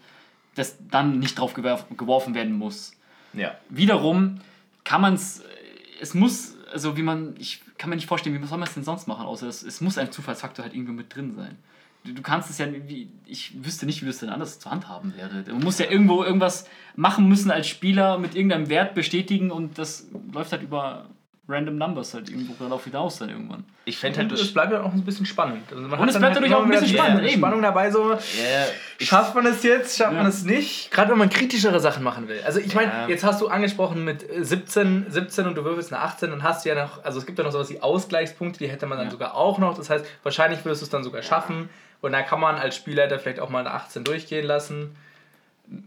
[0.54, 2.92] dass dann nicht drauf geworfen werden muss
[3.32, 3.54] ja.
[3.68, 4.40] wiederum
[4.84, 5.42] kann man es,
[6.00, 8.84] es muss, also wie man, ich kann mir nicht vorstellen, wie soll man es denn
[8.84, 11.56] sonst machen, außer es, es muss ein Zufallsfaktor halt irgendwo mit drin sein.
[12.04, 15.44] Du, kannst es ja, wie, ich wüsste nicht, wie es denn anders zu handhaben wäre.
[15.48, 16.66] Man muss ja irgendwo irgendwas
[16.96, 21.06] machen müssen als Spieler mit irgendeinem Wert bestätigen und das läuft halt über
[21.48, 23.64] random Numbers halt irgendwo darauf hinaus dann irgendwann.
[23.86, 24.46] Ich fände halt Und das.
[24.46, 25.62] es bleibt ja auch ein bisschen spannend.
[25.70, 27.38] Also man Und es dann bleibt halt dadurch auch ein bisschen spannend, die eben.
[27.38, 28.18] Spannung dabei so,
[28.98, 30.28] ich, schafft man es jetzt, schafft man Ja.
[30.28, 30.90] es nicht?
[30.90, 32.40] Gerade wenn man kritischere Sachen machen will.
[32.44, 33.08] Also ich meine, Ja.
[33.08, 36.66] jetzt hast du angesprochen mit äh, 17, 17 und du würfelst eine 18 und hast
[36.66, 39.12] ja noch, also es gibt ja noch sowas wie Ausgleichspunkte, die hätte man dann Ja.
[39.12, 39.74] sogar auch noch.
[39.76, 41.70] Das heißt, wahrscheinlich würdest du es dann sogar schaffen.
[42.00, 44.94] Und da kann man als Spielleiter vielleicht auch mal eine 18 durchgehen lassen,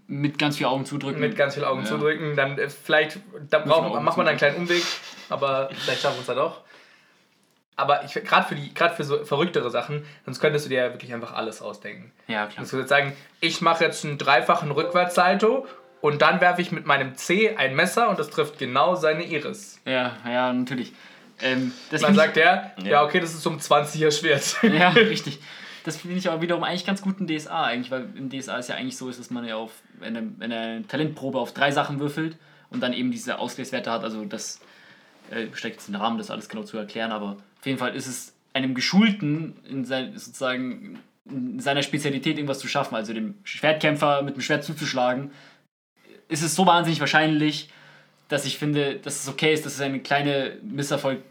[0.07, 1.19] Mit ganz viel Augen zudrücken.
[1.19, 1.87] mit ganz viel Augen Ja.
[1.87, 2.35] zudrücken.
[2.35, 3.19] Dann äh, vielleicht,
[3.49, 4.83] da braucht, macht man dann einen kleinen Umweg,
[5.29, 6.61] aber vielleicht schaffen wir es da doch.
[7.77, 10.93] Aber ich gerade für die, gerade für so verrücktere Sachen, sonst könntest du dir ja
[10.93, 12.11] wirklich einfach alles ausdenken.
[12.27, 12.63] Ja, klar.
[12.65, 15.65] Du würdest sagen, ich mache jetzt einen dreifachen Rückwärtssalto
[16.01, 19.79] und dann werfe ich mit meinem C ein Messer und das trifft genau seine Iris.
[19.85, 20.93] Ja, ja, natürlich.
[21.41, 22.89] Ähm, das Dann sagt er, ja.
[22.89, 23.03] Ja.
[23.03, 24.57] okay, das ist um 20er Schwert.
[24.61, 25.39] Ja, richtig.
[25.83, 28.69] Das finde ich aber wiederum eigentlich ganz gut in DSA eigentlich, weil im DSA ist
[28.69, 31.53] ja eigentlich so, ist, dass man ja auf, wenn er, wenn er eine Talentprobe auf
[31.53, 32.37] drei Sachen würfelt
[32.69, 34.59] und dann eben diese Ausgleichswerte hat, also das
[35.31, 37.95] äh, steckt jetzt in den Rahmen, das alles genau zu erklären, aber auf jeden Fall
[37.95, 43.35] ist es einem Geschulten in sein, sozusagen in seiner Spezialität irgendwas zu schaffen, also dem
[43.43, 45.31] Schwertkämpfer mit dem Schwert zuzuschlagen,
[46.27, 47.69] ist es so wahnsinnig wahrscheinlich,
[48.27, 51.30] dass ich finde, dass es okay ist, dass es eine kleine Misserfolg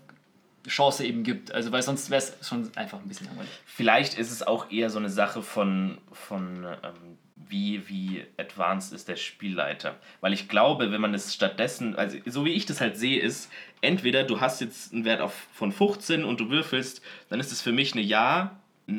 [0.68, 1.52] Chance eben gibt.
[1.52, 3.50] Also weil sonst wäre es schon einfach ein bisschen langweilig.
[3.64, 9.08] Vielleicht ist es auch eher so eine Sache von, von ähm, wie, wie advanced ist
[9.08, 9.96] der Spielleiter.
[10.20, 13.50] Weil ich glaube, wenn man es stattdessen, also so wie ich das halt sehe, ist,
[13.80, 17.60] entweder du hast jetzt einen Wert auf, von 15 und du würfelst, dann ist es
[17.60, 18.56] für mich eine Ja-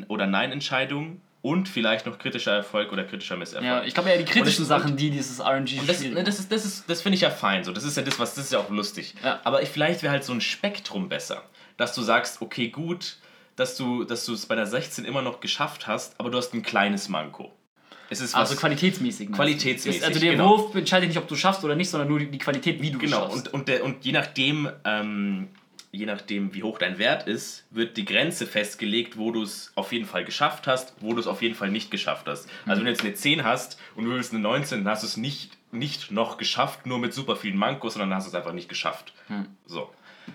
[0.08, 3.64] oder Nein-Entscheidung und vielleicht noch kritischer Erfolg oder kritischer Misserfolg.
[3.66, 6.38] Ja, ich glaube eher die kritischen es- Sachen, die dieses RNG Und das, ne, das
[6.38, 7.64] ist, das ist, das finde ich ja fein.
[7.64, 9.14] So, das ist ja das, was das ist ja auch lustig.
[9.24, 9.40] Ja.
[9.44, 11.42] Aber ich, vielleicht wäre halt so ein Spektrum besser,
[11.76, 13.16] dass du sagst, okay, gut,
[13.56, 16.54] dass du, dass du es bei der 16 immer noch geschafft hast, aber du hast
[16.54, 17.52] ein kleines Manko.
[18.10, 18.34] Es ist.
[18.34, 19.32] Also qualitätsmäßig.
[19.32, 20.58] Qualitätsmäßig, Ist- Also der genau.
[20.58, 23.04] Wurf entscheidet nicht, ob du schaffst oder nicht, sondern nur die, Qualität, wie du es
[23.04, 23.20] genau.
[23.30, 23.48] schaffst.
[23.48, 25.48] Und, und, der, und je nachdem, ähm,
[25.92, 29.92] je nachdem, wie hoch dein Wert ist, wird die Grenze festgelegt, wo du es auf
[29.92, 32.48] jeden Fall geschafft hast, wo du es auf jeden Fall nicht geschafft hast.
[32.66, 35.06] Also wenn du jetzt eine 10 hast und du willst eine 19, dann hast du
[35.06, 38.34] es nicht, nicht noch geschafft, nur mit super vielen Mankos, sondern dann hast du es
[38.34, 39.12] einfach nicht geschafft.
[39.66, 39.90] So.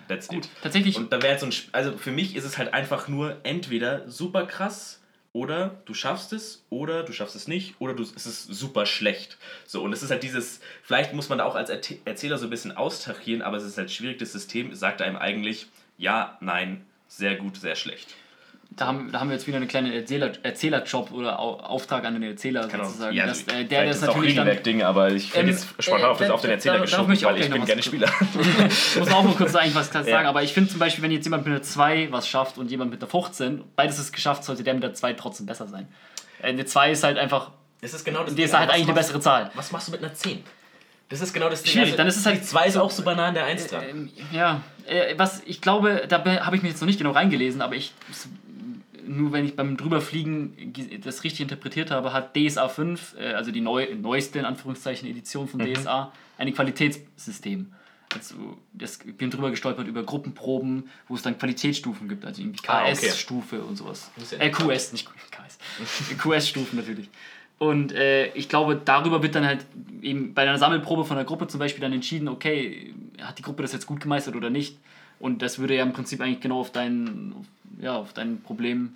[0.08, 0.50] That's Gut, it.
[0.62, 0.96] tatsächlich.
[0.96, 3.36] Und da wäre jetzt so ein, Sp- also für mich ist es halt einfach nur
[3.42, 5.00] entweder super krass
[5.32, 9.36] oder du schaffst es oder du schaffst es nicht oder du, es ist super schlecht.
[9.66, 12.46] So, und es ist halt dieses, vielleicht muss man da auch als Erzäh- Erzähler so
[12.46, 15.66] ein bisschen austachieren, aber es ist halt schwierig, das System sagt einem eigentlich
[15.98, 18.14] ja, nein, sehr gut, sehr schlecht.
[18.70, 22.14] Da haben, da haben wir jetzt wieder einen kleinen Erzähler, Erzählerjob oder Au- Auftrag an
[22.14, 23.16] den Erzähler auch- sozusagen.
[23.16, 24.44] ja, dass, also, äh, der das ist es auch natürlich dann.
[24.46, 26.90] Regelwerk-Ding, aber ich Ähm, finde jetzt spontan auf, äh, das, auf den da- Erzähler darauf
[26.90, 28.08] geschoben, ich weil ich bin gerne Spieler.
[28.68, 30.22] Ich muss auch mal kurz eigentlich was sagen, Ja.
[30.28, 32.90] aber ich finde zum Beispiel, wenn jetzt jemand mit einer 2 was schafft und jemand
[32.92, 35.88] mit der 15, beides ist geschafft, sollte der mit der 2 trotzdem besser sein.
[36.40, 37.50] Äh, Eine 2 ist halt einfach,
[37.80, 39.50] Das ist genau das die ist halt eigentlich eine bessere Zahl.
[39.54, 40.44] Was machst du mit einer 10?
[41.08, 41.72] Das ist genau das Ding.
[41.72, 43.82] Schwierig, dann ist es halt- Die 2 ist auch nah an der 1 dran.
[43.90, 47.12] Ähm, ja, äh, was ich glaube, da be- habe ich mich jetzt noch nicht genau
[47.12, 47.92] reingelesen, aber ich
[49.08, 53.50] nur wenn ich beim drüberfliegen ge- das richtig interpretiert habe, hat DSA 5, äh, also
[53.50, 57.72] die neu, neueste in Anführungszeichen Edition von DSA, ein Qualitätssystem.
[58.14, 62.60] Also das, ich bin drüber gestolpert über Gruppenproben, wo es dann Qualitätsstufen gibt, also irgendwie
[62.66, 62.94] Ah, okay.
[62.94, 64.10] KS-Stufe und sowas.
[64.38, 65.58] Äh, QS, nicht KS.
[66.18, 67.08] QS-Stufen natürlich.
[67.58, 69.66] Und äh, ich glaube, darüber wird dann halt
[70.00, 73.62] eben bei einer Sammelprobe von der Gruppe zum Beispiel dann entschieden, okay, hat die Gruppe
[73.62, 74.78] das jetzt gut gemeistert oder nicht.
[75.20, 77.34] Und das würde ja im Prinzip eigentlich genau auf dein,
[77.80, 78.92] ja, auf dein Problem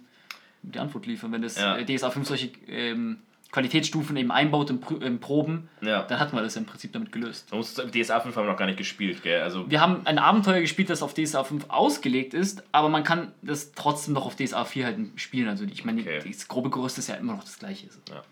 [0.62, 1.32] die Antwort liefern.
[1.32, 1.76] Wenn das Ja.
[1.76, 3.18] äh, DSA 5 solche ähm,
[3.50, 6.04] Qualitätsstufen eben einbaut in, Prü- in Proben, Ja.
[6.04, 7.48] dann hat man das ja im Prinzip damit gelöst.
[7.50, 9.42] Man muss, DSA 5 haben wir noch gar nicht gespielt, gell?
[9.42, 13.32] Also, Wir haben ein Abenteuer gespielt, das auf DSA 5 ausgelegt ist, aber man kann
[13.42, 15.48] das trotzdem noch auf DSA 4 halt spielen.
[15.48, 16.20] Also ich meine, Okay.
[16.26, 17.88] das grobe Gerüst ist ja immer noch das gleiche.
[18.08, 18.22] Ja.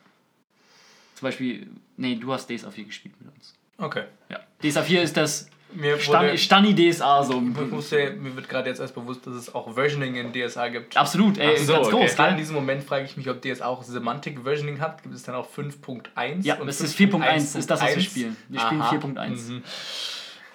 [1.16, 1.68] Zum Beispiel,
[1.99, 3.55] nee, du hast DSA 4 gespielt mit uns.
[3.76, 4.05] Okay.
[4.30, 4.41] Ja.
[4.62, 7.41] DSA 4 ist das Mir, wurde, Stan Stani DSA so.
[7.41, 10.97] ich wusste, mir wird gerade jetzt erst bewusst, dass es auch Versioning in DSA gibt.
[10.97, 11.97] Absolut, ey, so, ganz okay.
[11.97, 12.16] groß.
[12.16, 15.03] Gerade in diesem Moment frage ich mich, ob DSA auch Semantic Versioning hat.
[15.03, 16.43] Gibt es dann auch 5.1?
[16.43, 18.05] Ja, und es ist 4.1, ist das, was wir 5.1?
[18.05, 18.37] spielen.
[18.49, 18.97] Wir spielen Aha.
[18.97, 19.29] 4.1.
[19.51, 19.62] Mhm.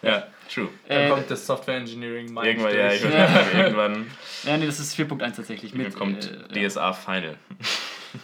[0.01, 0.69] ja, true.
[0.87, 3.03] Dann Äh, kommt das Software Engineering mal Irgendwann, ja, durch.
[3.03, 4.07] irgendwann, irgendwann
[4.43, 5.73] Ja, nee, das ist 4.1 tatsächlich.
[5.73, 7.37] Mit, kommt äh, DSA Final.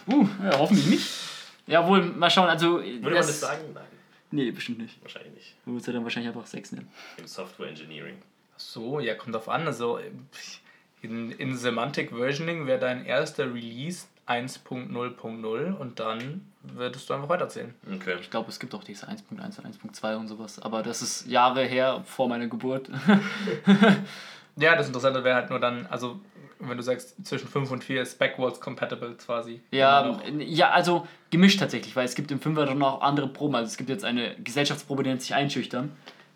[0.06, 1.06] Uh, ja, hoffentlich nicht.
[1.66, 2.48] Ja, wohl, mal schauen.
[2.48, 3.62] Also, Würde man das sagen?
[3.72, 3.84] Nein,
[4.32, 5.00] Nee, bestimmt nicht.
[5.02, 5.54] wahrscheinlich nicht.
[5.64, 6.88] Du würdest ja dann wahrscheinlich einfach 6 nennen.
[7.18, 8.16] Im Software Engineering.
[8.56, 9.66] So, ja, kommt drauf an.
[9.66, 9.98] Also
[11.02, 17.74] in, in Semantic Versioning wäre dein erster Release 1.0.0 und dann würdest du einfach weiterzählen.
[17.94, 18.16] Okay.
[18.20, 20.58] Ich glaube, es gibt auch DSA 1.1 und 1.2 und sowas.
[20.60, 22.88] Aber das ist Jahre her, vor meiner Geburt.
[24.56, 26.20] Ja, das Interessante wäre halt nur dann, also
[26.68, 29.60] wenn du sagst, zwischen 5 und 4 ist backwards compatible quasi.
[29.70, 33.56] Ja, ja, also gemischt tatsächlich, weil es gibt im Fünfer dann noch andere Proben.
[33.56, 35.90] Also es gibt jetzt eine Gesellschaftsprobe, die nennt sich Einschüchtern,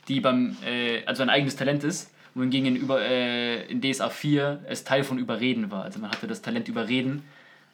[0.09, 4.65] die beim, äh, also ein eigenes Talent ist, wohingegen in, über, äh, in DSA 4
[4.69, 5.85] es Teil von Überreden war.
[5.85, 7.25] Also man hatte das Talent Überreden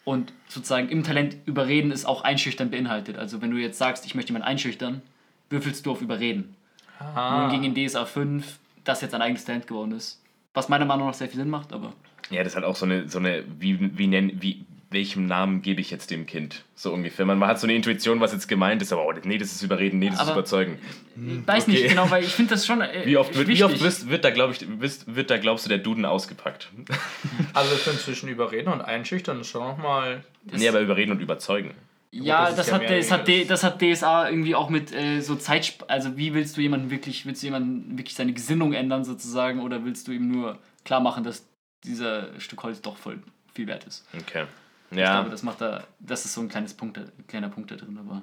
[0.05, 3.16] und sozusagen im Talent Überreden ist auch Einschüchtern beinhaltet.
[3.18, 5.03] Also wenn du jetzt sagst, ich möchte jemanden einschüchtern,
[5.48, 6.57] würfelst du auf Überreden.
[6.98, 7.48] Ah.
[7.48, 10.20] Wohingegen in DSA 5 das jetzt ein eigenes Talent geworden ist.
[10.55, 11.92] Was meiner Meinung nach sehr viel Sinn macht, aber
[12.30, 15.62] Ja, das ist halt auch so eine, so eine wie, wie nennen, wie, welchem Namen
[15.62, 16.64] gebe ich jetzt dem Kind?
[16.74, 17.24] So ungefähr.
[17.24, 19.62] Man, man hat so eine Intuition, was jetzt gemeint ist, aber oh, nee, das ist
[19.62, 20.78] überreden, nee, das ist Aber- überzeugen.
[21.16, 21.88] ich weiß nicht okay.
[21.88, 24.28] genau, weil ich finde das schon äh, Wie oft, wird, wie oft wirst, wird, da,
[24.50, 26.68] ich, wirst, wird da, glaubst du, der Duden ausgepackt?
[27.54, 30.22] Also ich finde zwischen Überreden und Einschüchtern ist schon nochmal.
[30.50, 31.72] nee, aber überreden und überzeugen.
[32.14, 34.92] Ja, das das, ist ja hat, das, hat, D- das hat DSA irgendwie auch mit
[34.94, 35.76] äh, so Zeit.
[35.88, 39.84] Also, wie willst du jemanden wirklich, willst du jemanden wirklich seine Gesinnung ändern sozusagen oder
[39.86, 41.46] willst du ihm nur klar machen, dass
[41.85, 43.18] dieser Stück Holz doch voll
[43.55, 44.07] viel wert ist?
[44.18, 44.45] Okay.
[44.91, 47.76] Ich Ja, glaube, das macht da, das ist so ein kleines Punkt, kleiner Punkt da
[47.76, 48.22] drin, aber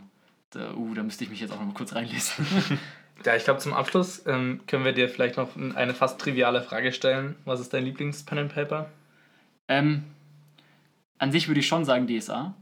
[0.51, 2.45] da, uh, da müsste ich mich jetzt auch noch mal kurz reinlesen.
[3.25, 6.93] Ja, ich glaube zum Abschluss ähm, können wir dir vielleicht noch eine fast triviale Frage
[6.93, 7.35] stellen.
[7.43, 8.89] Was ist dein Lieblings-Pen and Paper?
[9.67, 10.05] ähm,
[11.17, 12.53] an sich würde ich schon sagen DSA.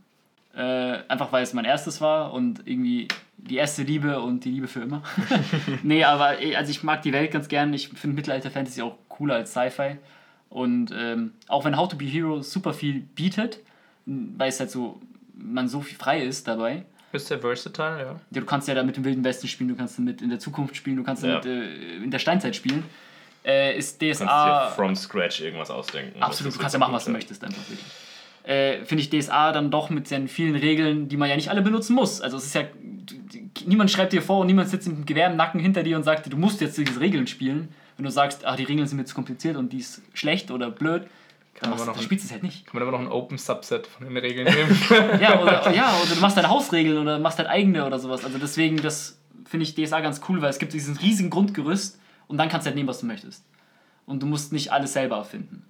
[0.55, 4.67] Äh, einfach weil es mein erstes war und irgendwie die erste Liebe und die Liebe
[4.67, 5.03] für immer.
[5.83, 7.71] nee, aber eh, also ich mag die Welt ganz gern.
[7.75, 9.97] Ich finde Mittelalter-Fantasy auch cooler als Sci-Fi.
[10.49, 13.59] Und ähm, auch wenn How to Be Hero super viel bietet,
[14.05, 14.99] weil es halt so,
[15.33, 16.85] man so viel frei ist dabei.
[17.11, 18.05] Bist sehr versatile, ja.
[18.05, 20.39] Ja, du kannst ja da mit dem Wilden Westen spielen, du kannst damit in der
[20.39, 21.39] Zukunft spielen, du kannst Ja.
[21.39, 22.83] damit äh, in der Steinzeit spielen.
[23.45, 26.21] Äh, ist kannst DSA dir from scratch irgendwas ausdenken.
[26.21, 27.85] Absolut, du kannst ist ja machen, was du möchtest, einfach wirklich.
[28.43, 31.61] Äh, Finde ich DSA dann doch mit seinen vielen Regeln, die man ja nicht alle
[31.61, 32.21] benutzen muss.
[32.21, 32.63] Also es ist ja,
[33.65, 36.03] niemand schreibt dir vor und niemand sitzt mit dem Gewehr im Nacken hinter dir und
[36.03, 37.69] sagt dir, du musst jetzt diese Regeln spielen.
[37.97, 40.69] Wenn du sagst, ah, die Regeln sind mir zu kompliziert und die ist schlecht oder
[40.69, 41.07] blöd,
[41.59, 42.65] dann, man machst, noch spielst du es halt nicht.
[42.67, 44.79] Kann man aber noch ein Open Subset von den Regeln nehmen?
[45.19, 48.23] Ja oder, ja, oder du machst deine Hausregeln oder machst deine eigene oder sowas.
[48.23, 52.37] Also deswegen, das finde ich DSA ganz cool, weil es gibt diesen riesigen Grundgerüst und
[52.37, 53.43] dann kannst du halt nehmen, was du möchtest.
[54.05, 55.65] Und du musst nicht alles selber erfinden.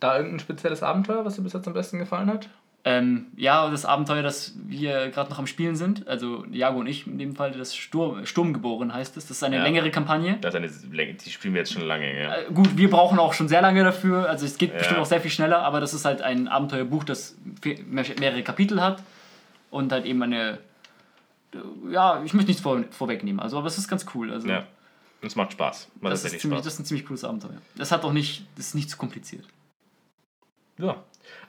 [0.00, 2.48] da irgendein spezielles Abenteuer, was dir bis jetzt am besten gefallen hat?
[2.84, 7.06] Ähm, ja, das Abenteuer, das wir gerade noch am Spielen sind, also Jago und ich
[7.06, 9.28] in dem Fall, das Sturm, Sturmgeboren heißt es.
[9.28, 9.62] Das ist eine Ja.
[9.62, 10.36] längere Kampagne.
[10.40, 12.34] Das ist eine die spielen wir jetzt schon lange, ja.
[12.38, 14.78] Äh, gut, wir brauchen auch schon sehr lange dafür, also es geht Ja.
[14.78, 17.36] bestimmt auch sehr viel schneller, aber das ist halt ein Abenteuerbuch, das
[17.86, 19.00] mehrere Kapitel hat
[19.70, 20.58] und halt eben eine.
[21.88, 24.32] Ja, ich möchte nichts vor, vorwegnehmen, also, aber es ist ganz cool.
[24.32, 24.64] Also, Ja.
[25.20, 25.88] Und es macht Spaß.
[26.00, 26.64] Macht das, ist ziemlich, Spaß.
[26.64, 27.58] das ist ein ziemlich cooles Abenteuer.
[27.76, 29.44] Das hat auch nicht, das ist nicht zu kompliziert.
[30.78, 30.96] Ja.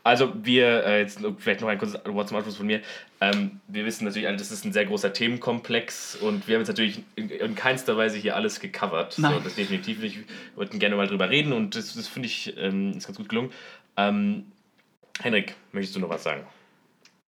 [0.04, 2.82] Also wir, äh, jetzt vielleicht noch ein kurzes Wort zum Abschluss von mir.
[3.22, 6.68] Ähm, wir wissen natürlich alle, das ist ein sehr großer Themenkomplex und wir haben jetzt
[6.68, 9.18] natürlich in, in keinster Weise hier alles gecovert.
[9.18, 9.34] Nein.
[9.34, 10.18] So, das definitiv nicht.
[10.18, 10.26] Wir
[10.56, 13.52] wollten gerne mal drüber reden und das, das finde ich ähm, ist ganz gut gelungen.
[13.96, 14.46] Ähm,
[15.22, 16.46] Henrik, möchtest du noch was sagen?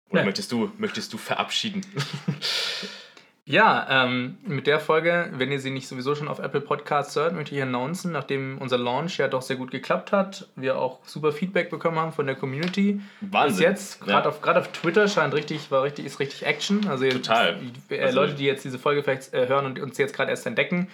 [0.09, 0.25] Oder Nee.
[0.25, 1.81] möchtest, du, möchtest du verabschieden?
[3.47, 7.35] Ja, ähm, mit der Folge, wenn ihr sie nicht sowieso schon auf Apple Podcasts hört,
[7.35, 11.31] möchte ich announcen, nachdem unser Launch ja doch sehr gut geklappt hat, wir auch super
[11.31, 13.01] Feedback bekommen haben von der Community.
[13.21, 13.49] Wahnsinn.
[13.57, 14.05] Bis jetzt, Ja.
[14.07, 16.87] gerade auf, gerade auf Twitter scheint richtig, war richtig, ist richtig Action.
[16.87, 17.59] Also jetzt, Total.
[17.89, 20.47] Äh, Also- Leute, die jetzt diese Folge vielleicht äh, hören und uns jetzt gerade erst
[20.47, 20.87] entdecken.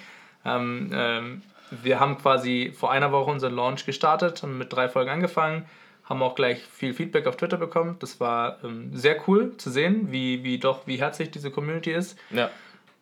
[0.44, 1.42] Ähm, ähm,
[1.82, 5.64] wir haben quasi vor einer Woche unseren Launch gestartet, haben mit drei Folgen angefangen,
[6.04, 7.96] haben auch gleich viel Feedback auf Twitter bekommen.
[8.00, 12.18] Das war ähm, sehr cool zu sehen, wie, wie doch, wie herzlich diese Community ist.
[12.32, 12.50] Ja.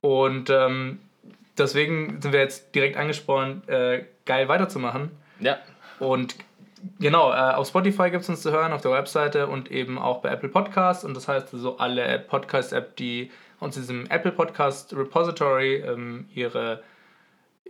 [0.02, 1.00] Und ähm,
[1.58, 5.12] deswegen sind wir jetzt direkt angespornt, äh, geil weiterzumachen.
[5.40, 5.58] Ja.
[6.00, 6.36] Und
[7.00, 10.22] genau, äh, auf Spotify gibt es uns zu hören, auf der Webseite und eben auch
[10.22, 11.04] bei Apple Podcasts.
[11.04, 16.84] Und das heißt, also alle Podcast-App, die uns in diesem Apple Podcast Repository ähm, ihre,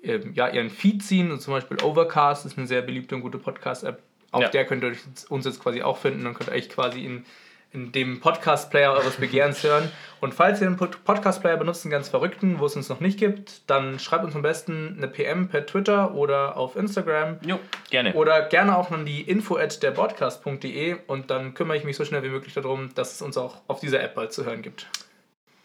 [0.04, 1.32] ähm, ja, ihren Feed ziehen.
[1.32, 4.02] Und zum Beispiel Overcast ist eine sehr beliebte und gute Podcast-App.
[4.32, 4.50] Auf Ja.
[4.50, 4.94] der könnt ihr
[5.30, 7.26] uns jetzt quasi auch finden und könnt euch quasi in,
[7.72, 9.92] in dem Podcast-Player eures Begehrens hören.
[10.22, 13.70] Und falls ihr Pod- Podcast-Player benutzt, einen ganz verrückten, wo es uns noch nicht gibt,
[13.70, 17.38] dann schreibt uns am besten eine PM per Twitter oder auf Instagram.
[17.46, 17.60] Jo,
[17.90, 18.14] gerne.
[18.14, 22.24] Oder gerne auch an die info at derpodcast.de und dann kümmere ich mich so schnell
[22.24, 24.88] wie möglich darum, dass es uns auch auf dieser App bald zu hören gibt.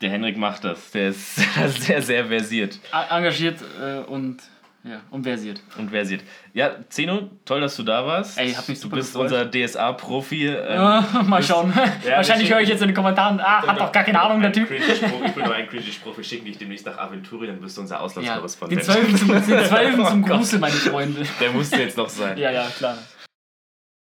[0.00, 0.90] Der Henrik macht das.
[0.90, 1.36] Der ist
[1.80, 2.78] sehr, sehr versiert.
[3.10, 4.42] Engagiert äh, und,
[4.84, 5.60] ja, und versiert.
[5.78, 6.20] Und versiert.
[6.52, 8.38] Ja, Zeno, toll, dass du da warst.
[8.38, 9.32] Ey, hat mich Du super bist gefreut.
[9.32, 10.46] unser DSA-Profi.
[10.48, 11.72] Ähm, Ah, mal schauen.
[12.04, 14.70] Wahrscheinlich höre ich jetzt in den Kommentaren, ah, hat doch gar keine Ahnung, der Typ.
[14.70, 16.16] Ich will nur einen cringe Spruch.
[16.16, 18.80] Wir schicken dich demnächst nach Aventurien, dann wirst du unser Ja, Auslandskorrespondent.
[18.80, 20.36] den Zwölfen zum, den Zwölfen zum Oh Gott.
[20.38, 21.22] Grusel, meine Freunde.
[21.40, 22.36] Der musste jetzt noch sein.
[22.38, 22.98] Ja, ja, klar.